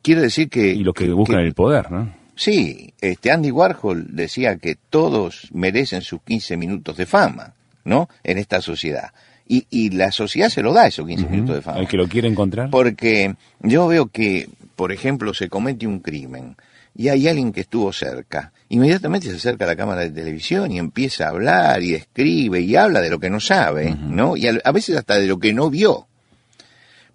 quiere 0.00 0.20
decir 0.20 0.48
que... 0.48 0.68
Y 0.68 0.84
lo 0.84 0.92
que 0.92 1.10
buscan 1.10 1.40
el 1.40 1.54
poder, 1.54 1.90
¿no? 1.90 2.21
Sí, 2.34 2.94
este 3.00 3.30
Andy 3.30 3.50
Warhol 3.50 4.06
decía 4.14 4.56
que 4.56 4.76
todos 4.90 5.48
merecen 5.52 6.02
sus 6.02 6.22
15 6.22 6.56
minutos 6.56 6.96
de 6.96 7.06
fama, 7.06 7.54
¿no? 7.84 8.08
En 8.24 8.38
esta 8.38 8.60
sociedad. 8.60 9.12
Y, 9.46 9.66
y 9.70 9.90
la 9.90 10.12
sociedad 10.12 10.48
se 10.48 10.62
lo 10.62 10.72
da 10.72 10.86
esos 10.86 11.06
15 11.06 11.26
minutos 11.26 11.56
de 11.56 11.62
fama. 11.62 11.78
El 11.78 11.88
que 11.88 11.96
lo 11.96 12.08
quiere 12.08 12.28
encontrar. 12.28 12.70
Porque 12.70 13.34
yo 13.60 13.86
veo 13.86 14.06
que, 14.06 14.48
por 14.76 14.92
ejemplo, 14.92 15.34
se 15.34 15.48
comete 15.48 15.86
un 15.86 16.00
crimen 16.00 16.56
y 16.94 17.08
hay 17.08 17.28
alguien 17.28 17.52
que 17.52 17.62
estuvo 17.62 17.92
cerca. 17.92 18.52
Inmediatamente 18.68 19.28
se 19.28 19.36
acerca 19.36 19.64
a 19.64 19.68
la 19.68 19.76
cámara 19.76 20.02
de 20.02 20.10
televisión 20.10 20.72
y 20.72 20.78
empieza 20.78 21.26
a 21.26 21.30
hablar 21.30 21.82
y 21.82 21.94
escribe 21.94 22.60
y 22.60 22.76
habla 22.76 23.00
de 23.00 23.10
lo 23.10 23.18
que 23.18 23.30
no 23.30 23.40
sabe, 23.40 23.94
¿no? 23.94 24.36
Y 24.36 24.46
a 24.46 24.72
veces 24.72 24.96
hasta 24.96 25.18
de 25.18 25.26
lo 25.26 25.38
que 25.38 25.52
no 25.52 25.70
vio. 25.70 26.06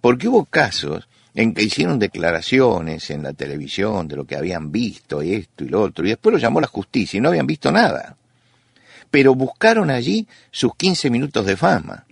Porque 0.00 0.28
hubo 0.28 0.44
casos 0.44 1.08
en 1.38 1.54
que 1.54 1.62
hicieron 1.62 2.00
declaraciones 2.00 3.10
en 3.10 3.22
la 3.22 3.32
televisión 3.32 4.08
de 4.08 4.16
lo 4.16 4.24
que 4.24 4.34
habían 4.34 4.72
visto 4.72 5.22
y 5.22 5.34
esto 5.34 5.62
y 5.62 5.68
lo 5.68 5.82
otro, 5.82 6.04
y 6.04 6.08
después 6.08 6.32
lo 6.32 6.38
llamó 6.40 6.60
la 6.60 6.66
justicia 6.66 7.16
y 7.16 7.20
no 7.20 7.28
habían 7.28 7.46
visto 7.46 7.70
nada. 7.70 8.16
Pero 9.08 9.36
buscaron 9.36 9.88
allí 9.88 10.26
sus 10.50 10.74
15 10.74 11.10
minutos 11.10 11.46
de 11.46 11.56
fama. 11.56 12.06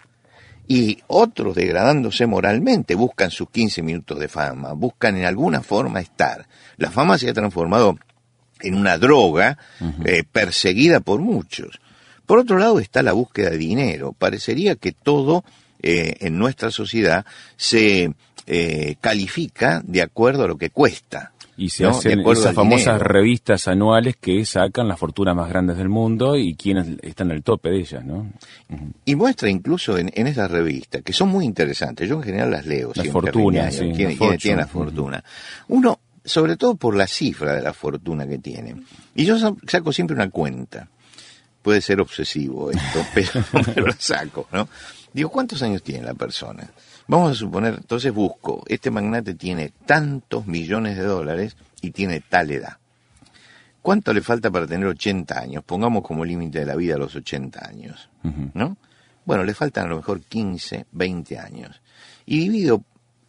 Y 0.68 0.98
otros, 1.08 1.56
degradándose 1.56 2.24
moralmente, 2.26 2.94
buscan 2.94 3.32
sus 3.32 3.50
15 3.50 3.82
minutos 3.82 4.16
de 4.20 4.28
fama, 4.28 4.74
buscan 4.74 5.16
en 5.16 5.24
alguna 5.24 5.60
forma 5.60 5.98
estar. 5.98 6.46
La 6.76 6.92
fama 6.92 7.18
se 7.18 7.28
ha 7.28 7.34
transformado 7.34 7.98
en 8.60 8.76
una 8.76 8.96
droga 8.96 9.58
eh, 10.04 10.22
perseguida 10.22 11.00
por 11.00 11.18
muchos. 11.18 11.80
Por 12.26 12.38
otro 12.38 12.58
lado 12.58 12.78
está 12.78 13.02
la 13.02 13.12
búsqueda 13.12 13.50
de 13.50 13.58
dinero. 13.58 14.12
Parecería 14.12 14.76
que 14.76 14.92
todo 14.92 15.42
eh, 15.82 16.14
en 16.20 16.38
nuestra 16.38 16.70
sociedad 16.70 17.26
se 17.56 18.14
eh, 18.46 18.96
califica 19.00 19.82
de 19.84 20.02
acuerdo 20.02 20.44
a 20.44 20.48
lo 20.48 20.56
que 20.56 20.70
cuesta. 20.70 21.32
Y 21.58 21.70
se 21.70 21.86
hacen 21.86 22.20
esas 22.20 22.54
famosas 22.54 23.00
revistas 23.00 23.66
anuales 23.66 24.16
que 24.20 24.44
sacan 24.44 24.88
las 24.88 24.98
fortunas 24.98 25.34
más 25.34 25.48
grandes 25.48 25.78
del 25.78 25.88
mundo 25.88 26.36
y 26.36 26.54
quienes 26.54 26.86
están 27.02 27.30
al 27.30 27.42
tope 27.42 27.70
de 27.70 27.78
ellas, 27.78 28.04
¿no? 28.04 28.30
Y 29.06 29.14
muestra 29.14 29.48
incluso 29.48 29.96
en, 29.96 30.10
esas 30.14 30.50
revistas, 30.50 31.00
que 31.02 31.14
son 31.14 31.30
muy 31.30 31.46
interesantes, 31.46 32.06
yo 32.08 32.16
en 32.16 32.22
general 32.24 32.50
las 32.50 32.66
leo. 32.66 32.92
Las 32.94 33.08
fortunas, 33.08 33.74
sí. 33.74 33.90
tiene 33.90 34.56
la 34.56 34.66
fortuna. 34.66 35.24
Uno, 35.68 35.98
sobre 36.26 36.56
todo 36.56 36.74
por 36.74 36.94
la 36.94 37.06
cifra 37.06 37.54
de 37.54 37.62
la 37.62 37.72
fortuna 37.72 38.26
que 38.26 38.38
tiene. 38.38 38.76
Y 39.14 39.24
yo 39.24 39.38
saco 39.38 39.92
siempre 39.92 40.14
una 40.14 40.28
cuenta. 40.28 40.88
Puede 41.62 41.80
ser 41.80 42.00
obsesivo 42.00 42.70
esto, 42.70 43.04
pero, 43.74 43.86
la 43.86 43.96
saco, 43.98 44.46
¿no? 44.52 44.68
Digo, 45.12 45.30
¿cuántos 45.30 45.62
años 45.62 45.82
tiene 45.82 46.04
la 46.04 46.14
persona? 46.14 46.68
Vamos 47.08 47.32
a 47.32 47.34
suponer, 47.34 47.74
entonces 47.74 48.12
busco, 48.12 48.64
este 48.66 48.90
magnate 48.90 49.34
tiene 49.34 49.72
tantos 49.84 50.46
millones 50.46 50.96
de 50.96 51.04
dólares 51.04 51.56
y 51.80 51.90
tiene 51.92 52.20
tal 52.20 52.50
edad. 52.50 52.78
¿Cuánto 53.80 54.12
le 54.12 54.20
falta 54.20 54.50
para 54.50 54.66
tener 54.66 54.88
80 54.88 55.38
años? 55.38 55.62
Pongamos 55.62 56.02
como 56.02 56.24
límite 56.24 56.58
de 56.58 56.66
la 56.66 56.74
vida 56.74 56.96
los 56.96 57.14
80 57.14 57.68
años, 57.68 58.08
¿no? 58.54 58.76
Bueno, 59.24 59.44
le 59.44 59.54
faltan 59.54 59.86
a 59.86 59.88
lo 59.90 59.96
mejor 59.96 60.22
15, 60.22 60.86
20 60.90 61.38
años. 61.38 61.80
Y 62.24 62.40
divido 62.40 62.82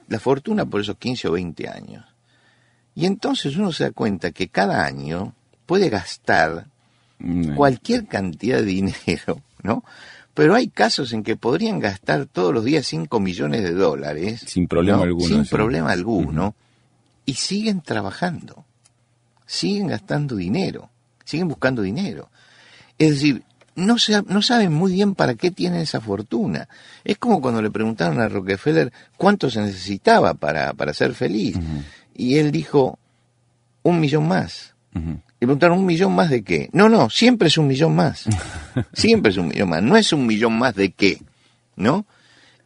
la 0.07 0.19
fortuna 0.19 0.65
por 0.65 0.81
esos 0.81 0.97
15 0.97 1.27
o 1.27 1.31
20 1.33 1.69
años. 1.69 2.05
Y 2.95 3.05
entonces 3.05 3.55
uno 3.57 3.71
se 3.71 3.83
da 3.83 3.91
cuenta 3.91 4.31
que 4.31 4.47
cada 4.47 4.83
año 4.83 5.35
puede 5.67 5.89
gastar 5.89 6.65
mm. 7.19 7.55
cualquier 7.55 8.07
cantidad 8.07 8.57
de 8.57 8.65
dinero, 8.65 9.43
¿no? 9.61 9.83
Pero 10.37 10.53
hay 10.53 10.67
casos 10.67 11.13
en 11.13 11.23
que 11.23 11.35
podrían 11.35 11.79
gastar 11.79 12.27
todos 12.27 12.53
los 12.53 12.63
días 12.63 12.85
5 12.85 13.19
millones 13.19 13.63
de 13.63 13.73
dólares. 13.73 14.43
Sin 14.45 14.67
problema 14.67 15.01
alguno. 15.01 15.27
Sin 15.27 15.45
problema 15.47 15.91
alguno. 15.91 16.53
Y 17.25 17.33
siguen 17.33 17.81
trabajando. 17.81 18.63
Siguen 19.47 19.87
gastando 19.87 20.35
dinero. 20.35 20.91
Siguen 21.25 21.47
buscando 21.47 21.81
dinero. 21.81 22.29
Es 22.99 23.15
decir, 23.15 23.41
no, 23.73 23.95
no 24.27 24.41
saben 24.43 24.71
muy 24.71 24.91
bien 24.91 25.15
para 25.15 25.33
qué 25.33 25.49
tienen 25.49 25.81
esa 25.81 26.01
fortuna. 26.01 26.69
Es 27.03 27.17
como 27.17 27.41
cuando 27.41 27.59
le 27.59 27.71
preguntaron 27.71 28.21
a 28.21 28.29
Rockefeller 28.29 28.93
cuánto 29.17 29.49
se 29.49 29.61
necesitaba 29.61 30.35
para, 30.35 30.71
para 30.75 30.93
ser 30.93 31.15
feliz. 31.15 31.57
Y 32.13 32.37
él 32.37 32.51
dijo, 32.51 32.99
un 33.81 33.99
millón 33.99 34.27
más. 34.27 34.75
Y 35.39 35.45
preguntaron, 35.45 35.79
¿un 35.79 35.85
millón 35.85 36.15
más 36.15 36.29
de 36.29 36.43
qué? 36.43 36.69
No, 36.73 36.89
no, 36.89 37.09
siempre 37.09 37.47
es 37.47 37.57
un 37.57 37.67
millón 37.67 37.95
más. 37.95 38.25
siempre 38.93 39.31
es 39.31 39.37
un 39.37 39.49
millón 39.49 39.69
más. 39.69 39.83
No 39.83 39.95
es 39.97 40.11
un 40.13 40.25
millón 40.25 40.57
más 40.57 40.75
de 40.75 40.91
qué, 40.91 41.21
¿no? 41.75 42.05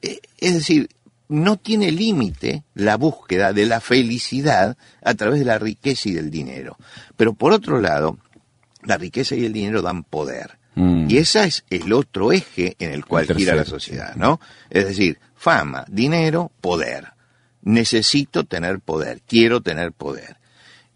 Eh, 0.01 0.19
es 0.39 0.53
decir, 0.53 0.89
no 1.27 1.57
tiene 1.57 1.91
límite 1.91 2.63
la 2.73 2.97
búsqueda 2.97 3.53
de 3.53 3.65
la 3.65 3.79
felicidad 3.79 4.77
a 5.01 5.13
través 5.13 5.39
de 5.39 5.45
la 5.45 5.59
riqueza 5.59 6.09
y 6.09 6.13
del 6.13 6.29
dinero. 6.29 6.77
Pero 7.15 7.33
por 7.33 7.53
otro 7.53 7.79
lado, 7.79 8.17
la 8.83 8.97
riqueza 8.97 9.35
y 9.35 9.45
el 9.45 9.53
dinero 9.53 9.81
dan 9.81 10.03
poder. 10.03 10.57
Mm. 10.75 11.09
Y 11.09 11.17
ese 11.17 11.43
es 11.45 11.63
el 11.69 11.91
otro 11.93 12.31
eje 12.31 12.75
en 12.79 12.91
el 12.91 13.05
cual 13.05 13.27
gira 13.27 13.55
la 13.55 13.65
sociedad, 13.65 14.15
¿no? 14.15 14.39
Es 14.69 14.85
decir, 14.85 15.19
fama, 15.35 15.85
dinero, 15.87 16.51
poder. 16.61 17.13
Necesito 17.63 18.43
tener 18.45 18.79
poder, 18.79 19.21
quiero 19.27 19.61
tener 19.61 19.91
poder. 19.91 20.37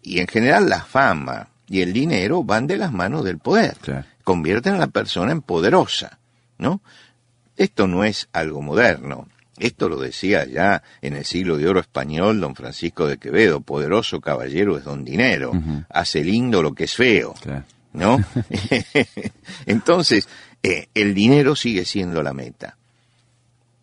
Y 0.06 0.20
en 0.20 0.28
general 0.28 0.68
la 0.68 0.82
fama, 0.82 1.48
y 1.66 1.80
el 1.80 1.92
dinero 1.92 2.44
van 2.44 2.68
de 2.68 2.76
las 2.76 2.92
manos 2.92 3.24
del 3.24 3.38
poder. 3.38 3.76
Convierten 4.22 4.74
a 4.74 4.78
la 4.78 4.86
persona 4.86 5.32
en 5.32 5.42
poderosa, 5.42 6.20
¿no? 6.58 6.80
Esto 7.56 7.88
no 7.88 8.04
es 8.04 8.28
algo 8.32 8.62
moderno. 8.62 9.26
Esto 9.58 9.88
lo 9.88 9.98
decía 9.98 10.44
ya 10.44 10.84
en 11.02 11.16
el 11.16 11.24
siglo 11.24 11.56
de 11.56 11.66
oro 11.66 11.80
español 11.80 12.40
don 12.40 12.54
Francisco 12.54 13.08
de 13.08 13.18
Quevedo, 13.18 13.62
poderoso 13.62 14.20
caballero 14.20 14.78
es 14.78 14.84
don 14.84 15.04
dinero, 15.04 15.50
hace 15.88 16.22
lindo 16.22 16.62
lo 16.62 16.72
que 16.72 16.84
es 16.84 16.94
feo, 16.94 17.34
¿no? 17.92 18.24
Entonces, 19.66 20.28
eh, 20.62 20.86
el 20.94 21.14
dinero 21.14 21.56
sigue 21.56 21.84
siendo 21.84 22.22
la 22.22 22.32
meta. 22.32 22.76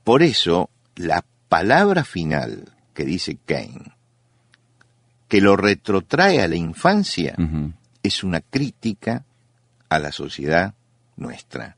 Por 0.06 0.24
eso, 0.24 0.70
la 0.96 1.26
palabra 1.50 2.06
final 2.06 2.72
que 2.94 3.04
dice 3.04 3.38
Kane 3.46 3.92
que 5.34 5.42
lo 5.42 5.56
retrotrae 5.58 6.44
a 6.44 6.48
la 6.48 6.58
infancia, 6.58 7.36
es 8.04 8.24
una 8.24 8.40
crítica 8.40 9.26
a 9.90 9.98
la 9.98 10.12
sociedad 10.12 10.76
nuestra. 11.16 11.76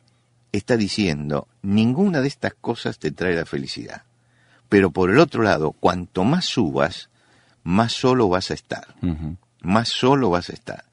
Está 0.51 0.75
diciendo, 0.75 1.47
ninguna 1.61 2.19
de 2.19 2.27
estas 2.27 2.53
cosas 2.53 2.99
te 2.99 3.11
trae 3.11 3.33
la 3.33 3.45
felicidad. 3.45 4.03
Pero 4.67 4.91
por 4.91 5.09
el 5.09 5.19
otro 5.19 5.41
lado, 5.41 5.71
cuanto 5.71 6.25
más 6.25 6.43
subas, 6.43 7.09
más 7.63 7.93
solo 7.93 8.27
vas 8.27 8.51
a 8.51 8.55
estar. 8.55 8.93
Más 9.61 9.87
solo 9.87 10.29
vas 10.29 10.49
a 10.49 10.53
estar. 10.53 10.83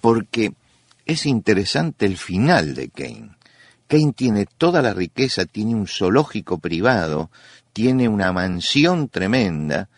Porque 0.00 0.54
es 1.06 1.26
interesante 1.26 2.06
el 2.06 2.16
final 2.16 2.76
de 2.76 2.90
Kane. 2.90 3.30
Kane 3.88 4.12
tiene 4.12 4.46
toda 4.46 4.82
la 4.82 4.94
riqueza, 4.94 5.46
tiene 5.46 5.74
un 5.74 5.88
zoológico 5.88 6.58
privado, 6.58 7.32
tiene 7.72 8.08
una 8.08 8.30
mansión 8.30 9.08
tremenda, 9.08 9.88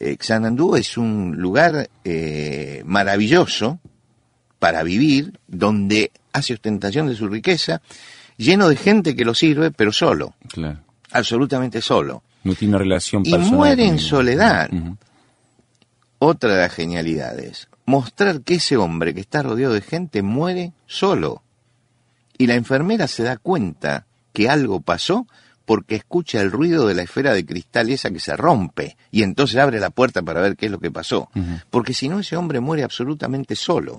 eh, 0.00 0.16
Xanandú 0.18 0.76
es 0.76 0.96
un 0.96 1.36
lugar 1.36 1.90
eh, 2.04 2.82
maravilloso 2.86 3.78
para 4.58 4.82
vivir, 4.82 5.38
donde 5.46 6.10
hace 6.32 6.54
ostentación 6.54 7.06
de 7.06 7.16
su 7.16 7.28
riqueza, 7.28 7.82
lleno 8.38 8.68
de 8.68 8.76
gente 8.76 9.14
que 9.14 9.26
lo 9.26 9.34
sirve, 9.34 9.70
pero 9.70 9.92
solo. 9.92 10.34
Absolutamente 11.12 11.82
solo. 11.82 12.22
No 12.44 12.54
tiene 12.54 12.78
relación 12.78 13.22
personal. 13.22 13.46
Y 13.46 13.50
muere 13.50 13.86
en 13.86 13.98
soledad. 13.98 14.70
Otra 16.18 16.54
de 16.54 16.62
las 16.62 16.74
genialidades. 16.74 17.68
Mostrar 17.84 18.40
que 18.40 18.54
ese 18.54 18.78
hombre 18.78 19.14
que 19.14 19.20
está 19.20 19.42
rodeado 19.42 19.74
de 19.74 19.82
gente 19.82 20.22
muere 20.22 20.72
solo. 20.86 21.42
Y 22.38 22.46
la 22.46 22.54
enfermera 22.54 23.06
se 23.06 23.22
da 23.22 23.36
cuenta 23.36 24.06
que 24.32 24.48
algo 24.48 24.80
pasó 24.80 25.26
porque 25.70 25.94
escucha 25.94 26.40
el 26.40 26.50
ruido 26.50 26.88
de 26.88 26.96
la 26.96 27.02
esfera 27.02 27.32
de 27.32 27.46
cristal 27.46 27.90
esa 27.90 28.10
que 28.10 28.18
se 28.18 28.36
rompe 28.36 28.96
y 29.12 29.22
entonces 29.22 29.56
abre 29.56 29.78
la 29.78 29.90
puerta 29.90 30.20
para 30.20 30.40
ver 30.40 30.56
qué 30.56 30.66
es 30.66 30.72
lo 30.72 30.80
que 30.80 30.90
pasó. 30.90 31.30
Porque 31.70 31.94
si 31.94 32.08
no, 32.08 32.18
ese 32.18 32.34
hombre 32.34 32.58
muere 32.58 32.82
absolutamente 32.82 33.54
solo. 33.54 33.96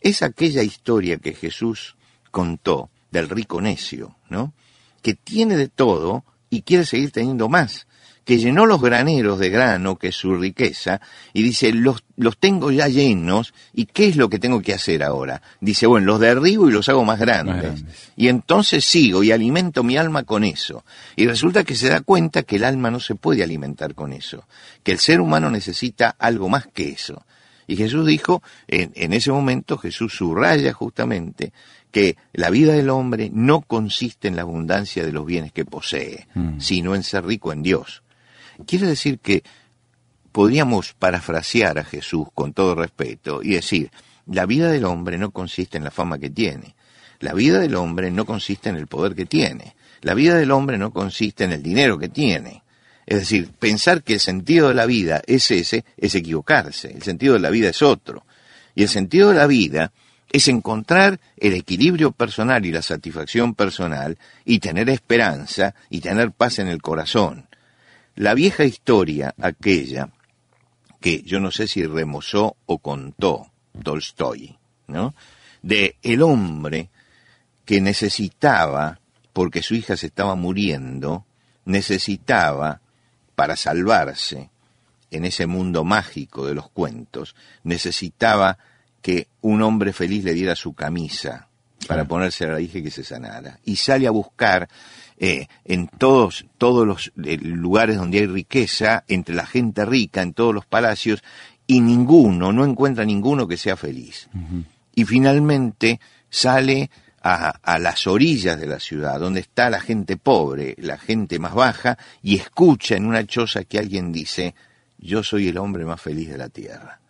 Es 0.00 0.22
aquella 0.22 0.62
historia 0.62 1.16
que 1.16 1.34
Jesús 1.34 1.96
contó 2.30 2.88
del 3.10 3.28
rico 3.28 3.60
necio, 3.60 4.14
¿no? 4.30 4.54
Que 5.02 5.14
tiene 5.14 5.56
de 5.56 5.66
todo 5.66 6.24
y 6.50 6.62
quiere 6.62 6.84
seguir 6.84 7.10
teniendo 7.10 7.48
más 7.48 7.87
que 8.28 8.36
llenó 8.36 8.66
los 8.66 8.82
graneros 8.82 9.38
de 9.38 9.48
grano, 9.48 9.96
que 9.96 10.08
es 10.08 10.14
su 10.14 10.34
riqueza, 10.34 11.00
y 11.32 11.42
dice, 11.42 11.72
los, 11.72 12.04
los 12.18 12.36
tengo 12.36 12.70
ya 12.70 12.86
llenos, 12.86 13.54
¿y 13.72 13.86
qué 13.86 14.06
es 14.06 14.16
lo 14.16 14.28
que 14.28 14.38
tengo 14.38 14.60
que 14.60 14.74
hacer 14.74 15.02
ahora? 15.02 15.40
Dice, 15.62 15.86
bueno, 15.86 16.08
los 16.08 16.20
derribo 16.20 16.68
y 16.68 16.72
los 16.72 16.90
hago 16.90 17.06
más 17.06 17.18
grandes. 17.18 17.82
Y 18.18 18.28
entonces 18.28 18.84
sigo 18.84 19.22
y 19.22 19.32
alimento 19.32 19.82
mi 19.82 19.96
alma 19.96 20.24
con 20.24 20.44
eso. 20.44 20.84
Y 21.16 21.26
resulta 21.26 21.64
que 21.64 21.74
se 21.74 21.88
da 21.88 22.02
cuenta 22.02 22.42
que 22.42 22.56
el 22.56 22.64
alma 22.64 22.90
no 22.90 23.00
se 23.00 23.14
puede 23.14 23.42
alimentar 23.42 23.94
con 23.94 24.12
eso, 24.12 24.46
que 24.82 24.92
el 24.92 24.98
ser 24.98 25.22
humano 25.22 25.50
necesita 25.50 26.14
algo 26.18 26.50
más 26.50 26.66
que 26.66 26.90
eso. 26.90 27.24
Y 27.66 27.76
Jesús 27.76 28.06
dijo, 28.06 28.42
en, 28.66 28.92
en 28.94 29.14
ese 29.14 29.32
momento 29.32 29.78
Jesús 29.78 30.14
subraya 30.14 30.74
justamente 30.74 31.54
que 31.90 32.18
la 32.34 32.50
vida 32.50 32.74
del 32.74 32.90
hombre 32.90 33.30
no 33.32 33.62
consiste 33.62 34.28
en 34.28 34.36
la 34.36 34.42
abundancia 34.42 35.02
de 35.02 35.12
los 35.12 35.24
bienes 35.24 35.50
que 35.50 35.64
posee, 35.64 36.28
mm. 36.34 36.60
sino 36.60 36.94
en 36.94 37.02
ser 37.02 37.24
rico 37.24 37.54
en 37.54 37.62
Dios. 37.62 38.02
Quiere 38.66 38.86
decir 38.86 39.18
que 39.18 39.42
podríamos 40.32 40.94
parafrasear 40.94 41.78
a 41.78 41.84
Jesús 41.84 42.28
con 42.34 42.52
todo 42.52 42.74
respeto 42.74 43.40
y 43.42 43.54
decir, 43.54 43.90
la 44.26 44.46
vida 44.46 44.70
del 44.70 44.84
hombre 44.84 45.18
no 45.18 45.30
consiste 45.30 45.78
en 45.78 45.84
la 45.84 45.90
fama 45.90 46.18
que 46.18 46.30
tiene, 46.30 46.74
la 47.20 47.32
vida 47.32 47.58
del 47.58 47.74
hombre 47.74 48.10
no 48.10 48.24
consiste 48.24 48.68
en 48.68 48.76
el 48.76 48.86
poder 48.86 49.14
que 49.14 49.26
tiene, 49.26 49.74
la 50.00 50.14
vida 50.14 50.36
del 50.36 50.50
hombre 50.50 50.78
no 50.78 50.92
consiste 50.92 51.44
en 51.44 51.52
el 51.52 51.62
dinero 51.62 51.98
que 51.98 52.08
tiene. 52.08 52.62
Es 53.06 53.20
decir, 53.20 53.50
pensar 53.58 54.02
que 54.02 54.14
el 54.14 54.20
sentido 54.20 54.68
de 54.68 54.74
la 54.74 54.86
vida 54.86 55.22
es 55.26 55.50
ese 55.50 55.84
es 55.96 56.14
equivocarse, 56.14 56.92
el 56.92 57.02
sentido 57.02 57.34
de 57.34 57.40
la 57.40 57.50
vida 57.50 57.70
es 57.70 57.82
otro. 57.82 58.24
Y 58.74 58.82
el 58.82 58.88
sentido 58.88 59.30
de 59.30 59.36
la 59.36 59.46
vida 59.46 59.92
es 60.30 60.46
encontrar 60.48 61.18
el 61.36 61.54
equilibrio 61.54 62.12
personal 62.12 62.64
y 62.66 62.70
la 62.70 62.82
satisfacción 62.82 63.54
personal 63.54 64.18
y 64.44 64.58
tener 64.58 64.90
esperanza 64.90 65.74
y 65.88 66.00
tener 66.00 66.32
paz 66.32 66.58
en 66.58 66.68
el 66.68 66.82
corazón. 66.82 67.47
La 68.18 68.34
vieja 68.34 68.64
historia, 68.64 69.32
aquella 69.40 70.10
que 71.00 71.22
yo 71.22 71.38
no 71.38 71.52
sé 71.52 71.68
si 71.68 71.86
remozó 71.86 72.56
o 72.66 72.78
contó 72.78 73.52
Tolstoy, 73.80 74.58
¿no? 74.88 75.14
De 75.62 75.94
el 76.02 76.22
hombre 76.22 76.90
que 77.64 77.80
necesitaba, 77.80 78.98
porque 79.32 79.62
su 79.62 79.76
hija 79.76 79.96
se 79.96 80.08
estaba 80.08 80.34
muriendo, 80.34 81.26
necesitaba, 81.64 82.80
para 83.36 83.54
salvarse 83.54 84.50
en 85.12 85.24
ese 85.24 85.46
mundo 85.46 85.84
mágico 85.84 86.44
de 86.44 86.54
los 86.54 86.68
cuentos, 86.70 87.36
necesitaba 87.62 88.58
que 89.00 89.28
un 89.42 89.62
hombre 89.62 89.92
feliz 89.92 90.24
le 90.24 90.34
diera 90.34 90.56
su 90.56 90.74
camisa 90.74 91.47
para 91.86 92.04
ponerse 92.04 92.44
a 92.44 92.48
la 92.48 92.60
y 92.60 92.68
que 92.68 92.90
se 92.90 93.04
sanara. 93.04 93.58
Y 93.64 93.76
sale 93.76 94.06
a 94.06 94.10
buscar 94.10 94.68
eh, 95.18 95.46
en 95.64 95.88
todos, 95.88 96.46
todos 96.58 96.86
los 96.86 97.12
eh, 97.24 97.38
lugares 97.38 97.96
donde 97.96 98.18
hay 98.18 98.26
riqueza, 98.26 99.04
entre 99.08 99.34
la 99.34 99.46
gente 99.46 99.84
rica, 99.84 100.22
en 100.22 100.32
todos 100.32 100.54
los 100.54 100.66
palacios, 100.66 101.22
y 101.66 101.80
ninguno, 101.80 102.52
no 102.52 102.64
encuentra 102.64 103.04
ninguno 103.04 103.46
que 103.46 103.56
sea 103.56 103.76
feliz. 103.76 104.28
Y 104.94 105.04
finalmente 105.04 106.00
sale 106.30 106.90
a, 107.20 107.50
a, 107.50 107.78
las 107.78 108.06
orillas 108.06 108.58
de 108.58 108.66
la 108.66 108.80
ciudad, 108.80 109.20
donde 109.20 109.40
está 109.40 109.68
la 109.68 109.80
gente 109.80 110.16
pobre, 110.16 110.74
la 110.78 110.98
gente 110.98 111.38
más 111.38 111.54
baja, 111.54 111.98
y 112.22 112.36
escucha 112.36 112.96
en 112.96 113.06
una 113.06 113.26
choza 113.26 113.64
que 113.64 113.78
alguien 113.78 114.12
dice, 114.12 114.54
yo 114.98 115.22
soy 115.22 115.48
el 115.48 115.58
hombre 115.58 115.84
más 115.84 116.00
feliz 116.00 116.30
de 116.30 116.38
la 116.38 116.48
tierra. 116.48 117.00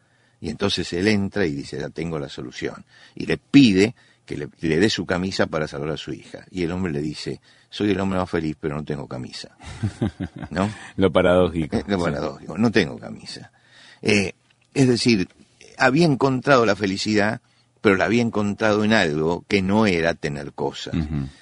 Y 0.41 0.51
entonces 0.51 0.93
él 0.93 1.09
entra 1.09 1.47
y 1.47 1.53
dice, 1.53 1.79
ya 1.79 1.89
tengo 1.89 2.19
la 2.19 2.29
solución. 2.29 2.85
Y 3.15 3.27
le 3.27 3.39
pide 3.39 3.95
que 4.29 4.37
le, 4.37 4.79
dé 4.79 4.91
su 4.91 5.07
camisa 5.07 5.47
para 5.47 5.67
salvar 5.67 5.93
a 5.93 5.97
su 5.97 6.13
hija. 6.13 6.45
Y 6.51 6.63
el 6.63 6.71
hombre 6.71 6.93
le 6.93 7.01
dice, 7.01 7.41
soy 7.71 7.93
el 7.93 8.01
hombre 8.01 8.19
más 8.19 8.29
feliz, 8.29 8.57
pero 8.61 8.77
no 8.77 8.85
tengo 8.85 9.09
camisa. 9.09 9.57
¿No? 10.51 10.71
lo 10.97 11.11
paradójico. 11.11 11.79
Eh, 11.79 11.85
lo 11.87 11.99
paradójico, 11.99 12.59
no 12.59 12.71
tengo 12.71 12.99
camisa. 12.99 13.51
Eh, 14.03 14.35
es 14.75 14.87
decir, 14.87 15.29
había 15.79 16.05
encontrado 16.05 16.67
la 16.67 16.77
felicidad, 16.77 17.41
pero 17.81 17.97
la 17.97 18.05
había 18.05 18.21
encontrado 18.21 18.85
en 18.85 18.93
algo 18.93 19.47
que 19.49 19.63
no 19.63 19.87
era 19.87 20.13
tener 20.13 20.53
cosas. 20.53 20.95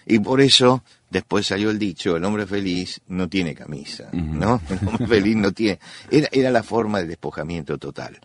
Y 0.07 0.21
por 0.21 0.41
eso 0.41 0.85
después 1.11 1.45
salió 1.45 1.71
el 1.71 1.81
dicho, 1.81 2.17
el 2.17 2.25
hombre 2.25 2.47
feliz 2.47 3.01
no 3.09 3.29
tiene 3.29 3.53
camisa, 3.53 4.11
¿no? 4.13 4.61
El 4.71 4.87
hombre 4.87 5.07
feliz 5.09 5.37
no 5.37 5.51
tiene... 5.51 5.81
Era, 6.09 6.29
era 6.31 6.51
la 6.53 6.63
forma 6.63 7.01
de 7.01 7.09
despojamiento 7.09 7.79
total. 7.79 8.21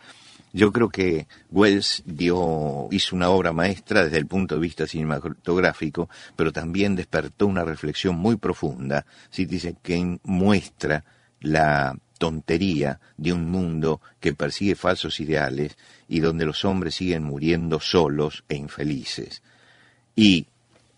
Yo 0.53 0.71
creo 0.71 0.89
que 0.89 1.27
Wells 1.49 2.03
dio, 2.05 2.87
hizo 2.91 3.15
una 3.15 3.29
obra 3.29 3.53
maestra 3.53 4.03
desde 4.03 4.17
el 4.17 4.27
punto 4.27 4.55
de 4.55 4.61
vista 4.61 4.85
cinematográfico, 4.85 6.09
pero 6.35 6.51
también 6.51 6.95
despertó 6.95 7.47
una 7.47 7.63
reflexión 7.63 8.15
muy 8.15 8.35
profunda, 8.35 9.05
si 9.29 9.45
dice 9.45 9.75
que 9.81 10.19
muestra 10.23 11.03
la 11.39 11.97
tontería 12.17 12.99
de 13.17 13.33
un 13.33 13.49
mundo 13.49 14.01
que 14.19 14.33
persigue 14.33 14.75
falsos 14.75 15.19
ideales 15.19 15.77
y 16.07 16.19
donde 16.19 16.45
los 16.45 16.65
hombres 16.65 16.95
siguen 16.95 17.23
muriendo 17.23 17.79
solos 17.79 18.43
e 18.47 18.55
infelices. 18.55 19.41
Y 20.15 20.45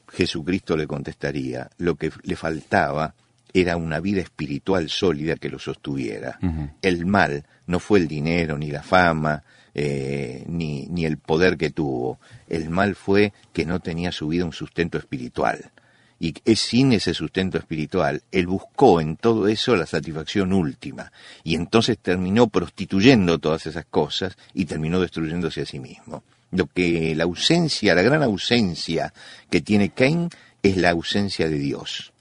Jesucristo 0.09 0.75
le 0.75 0.85
contestaría, 0.85 1.69
lo 1.77 1.95
que 1.95 2.11
le 2.23 2.35
faltaba 2.35 3.15
era 3.53 3.77
una 3.77 3.99
vida 3.99 4.21
espiritual 4.21 4.89
sólida 4.89 5.35
que 5.35 5.49
lo 5.49 5.59
sostuviera. 5.59 6.39
El 6.81 7.05
mal 7.05 7.45
no 7.67 7.79
fue 7.79 7.99
el 7.99 8.07
dinero, 8.07 8.57
ni 8.57 8.71
la 8.71 8.81
fama, 8.81 9.43
eh, 9.75 10.43
ni, 10.47 10.87
ni 10.87 11.05
el 11.05 11.17
poder 11.17 11.55
que 11.55 11.69
tuvo. 11.69 12.19
El 12.49 12.69
mal 12.71 12.95
fue 12.95 13.31
que 13.53 13.65
no 13.65 13.79
tenía 13.79 14.11
su 14.11 14.27
vida 14.27 14.43
un 14.43 14.53
sustento 14.53 14.97
espiritual. 14.97 15.71
Y 16.19 16.33
es 16.45 16.61
sin 16.61 16.93
ese 16.93 17.13
sustento 17.13 17.57
espiritual, 17.57 18.23
él 18.31 18.47
buscó 18.47 19.01
en 19.01 19.17
todo 19.17 19.47
eso 19.47 19.75
la 19.75 19.85
satisfacción 19.85 20.53
última. 20.53 21.11
Y 21.43 21.55
entonces 21.55 21.97
terminó 21.99 22.47
prostituyendo 22.47 23.39
todas 23.39 23.67
esas 23.67 23.85
cosas 23.85 24.35
y 24.53 24.65
terminó 24.65 24.99
destruyéndose 24.99 25.61
a 25.61 25.65
sí 25.65 25.79
mismo. 25.79 26.23
Lo 26.51 26.67
que 26.67 27.13
la 27.15 27.25
ausencia, 27.25 27.93
la 27.93 28.03
gran 28.03 28.23
ausencia 28.23 29.13
que 29.49 29.61
tiene 29.61 29.89
Cain 29.89 30.29
es 30.61 30.77
la 30.77 30.91
ausencia 30.91 31.49
de 31.49 31.57
Dios 31.57 32.12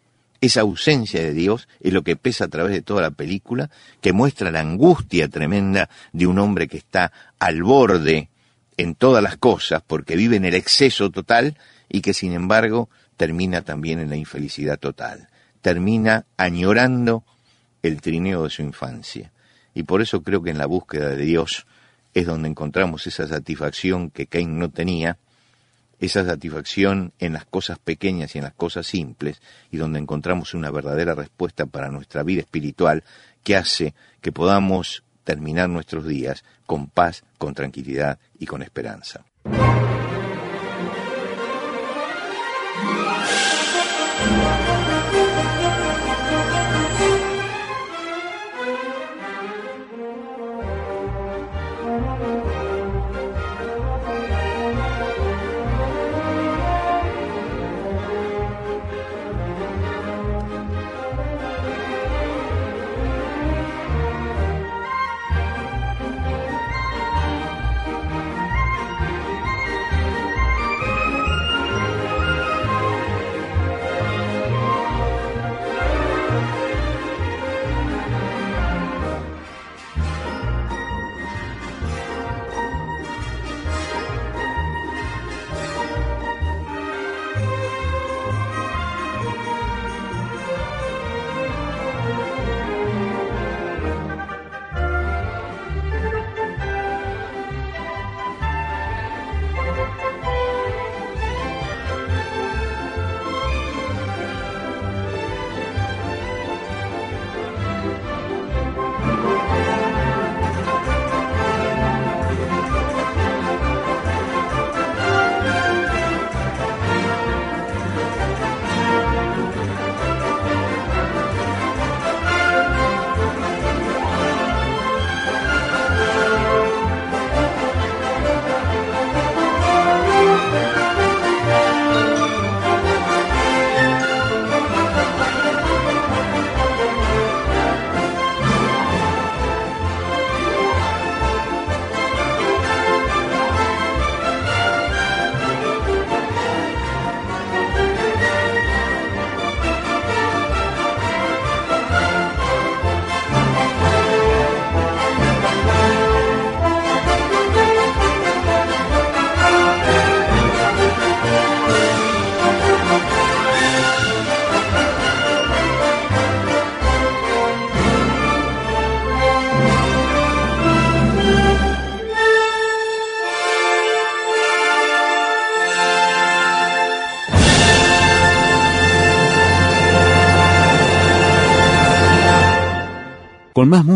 esa 0.42 0.62
ausencia 0.62 1.22
de 1.22 1.32
Dios 1.32 1.68
es 1.80 1.92
lo 1.92 2.02
que 2.02 2.16
pesa 2.16 2.46
a 2.46 2.48
través 2.48 2.72
de 2.72 2.82
toda 2.82 3.00
la 3.00 3.12
película, 3.12 3.70
que 4.00 4.12
muestra 4.12 4.50
la 4.50 4.60
angustia 4.60 5.28
tremenda 5.28 5.88
de 6.12 6.26
un 6.26 6.40
hombre 6.40 6.66
que 6.66 6.76
está 6.78 7.12
al 7.38 7.62
borde 7.62 8.28
en 8.76 8.96
todas 8.96 9.22
las 9.22 9.36
cosas 9.36 9.82
porque 9.86 10.16
vive 10.16 10.36
en 10.36 10.44
el 10.44 10.54
exceso 10.54 11.10
total 11.10 11.56
y 11.88 12.00
que 12.00 12.12
sin 12.12 12.32
embargo 12.32 12.90
termina 13.16 13.62
también 13.62 14.00
en 14.00 14.10
la 14.10 14.16
infelicidad 14.16 14.80
total. 14.80 15.28
Termina 15.60 16.26
añorando 16.36 17.24
el 17.84 18.00
trineo 18.00 18.42
de 18.42 18.50
su 18.50 18.62
infancia. 18.62 19.30
Y 19.74 19.84
por 19.84 20.02
eso 20.02 20.24
creo 20.24 20.42
que 20.42 20.50
en 20.50 20.58
la 20.58 20.66
búsqueda 20.66 21.10
de 21.10 21.24
Dios 21.24 21.66
es 22.14 22.26
donde 22.26 22.48
encontramos 22.48 23.06
esa 23.06 23.28
satisfacción 23.28 24.10
que 24.10 24.26
Cain 24.26 24.58
no 24.58 24.70
tenía, 24.70 25.18
esa 26.02 26.24
satisfacción 26.24 27.12
en 27.20 27.32
las 27.32 27.44
cosas 27.44 27.78
pequeñas 27.78 28.34
y 28.34 28.38
en 28.38 28.44
las 28.44 28.54
cosas 28.54 28.88
simples, 28.88 29.40
y 29.70 29.76
donde 29.76 30.00
encontramos 30.00 30.52
una 30.52 30.70
verdadera 30.70 31.14
respuesta 31.14 31.64
para 31.66 31.90
nuestra 31.90 32.24
vida 32.24 32.40
espiritual 32.40 33.04
que 33.44 33.56
hace 33.56 33.94
que 34.20 34.32
podamos 34.32 35.04
terminar 35.22 35.68
nuestros 35.68 36.04
días 36.04 36.42
con 36.66 36.88
paz, 36.88 37.22
con 37.38 37.54
tranquilidad 37.54 38.18
y 38.36 38.46
con 38.46 38.62
esperanza. 38.62 39.24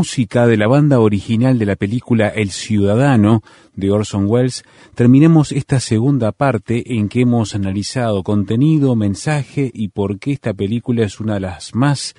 Música 0.07 0.47
de 0.47 0.57
la 0.57 0.69
banda 0.69 1.01
original 1.01 1.59
de 1.59 1.67
la 1.67 1.75
película 1.75 2.29
El 2.29 2.53
Ciudadano 2.53 3.43
de 3.75 3.91
Orson 3.91 4.27
Welles, 4.29 4.63
terminemos 4.95 5.51
esta 5.51 5.81
segunda 5.81 6.31
parte 6.31 6.95
en 6.95 7.09
que 7.09 7.23
hemos 7.23 7.57
analizado 7.57 8.23
contenido, 8.23 8.95
mensaje 8.95 9.69
y 9.75 9.89
por 9.89 10.21
qué 10.21 10.31
esta 10.31 10.55
película 10.55 11.05
es 11.05 11.19
una 11.19 11.35
de 11.35 11.41
las 11.41 11.75
más 11.75 12.15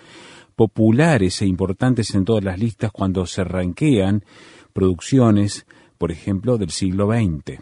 populares 0.58 1.42
e 1.42 1.46
importantes 1.46 2.14
en 2.14 2.26
todas 2.26 2.44
las 2.44 2.60
listas 2.60 2.92
cuando 2.92 3.26
se 3.26 3.46
ranquean 3.46 4.26
producciones, 4.74 5.66
por 5.98 6.12
ejemplo, 6.12 6.58
del 6.58 6.72
siglo 6.72 7.08
XX. 7.08 7.62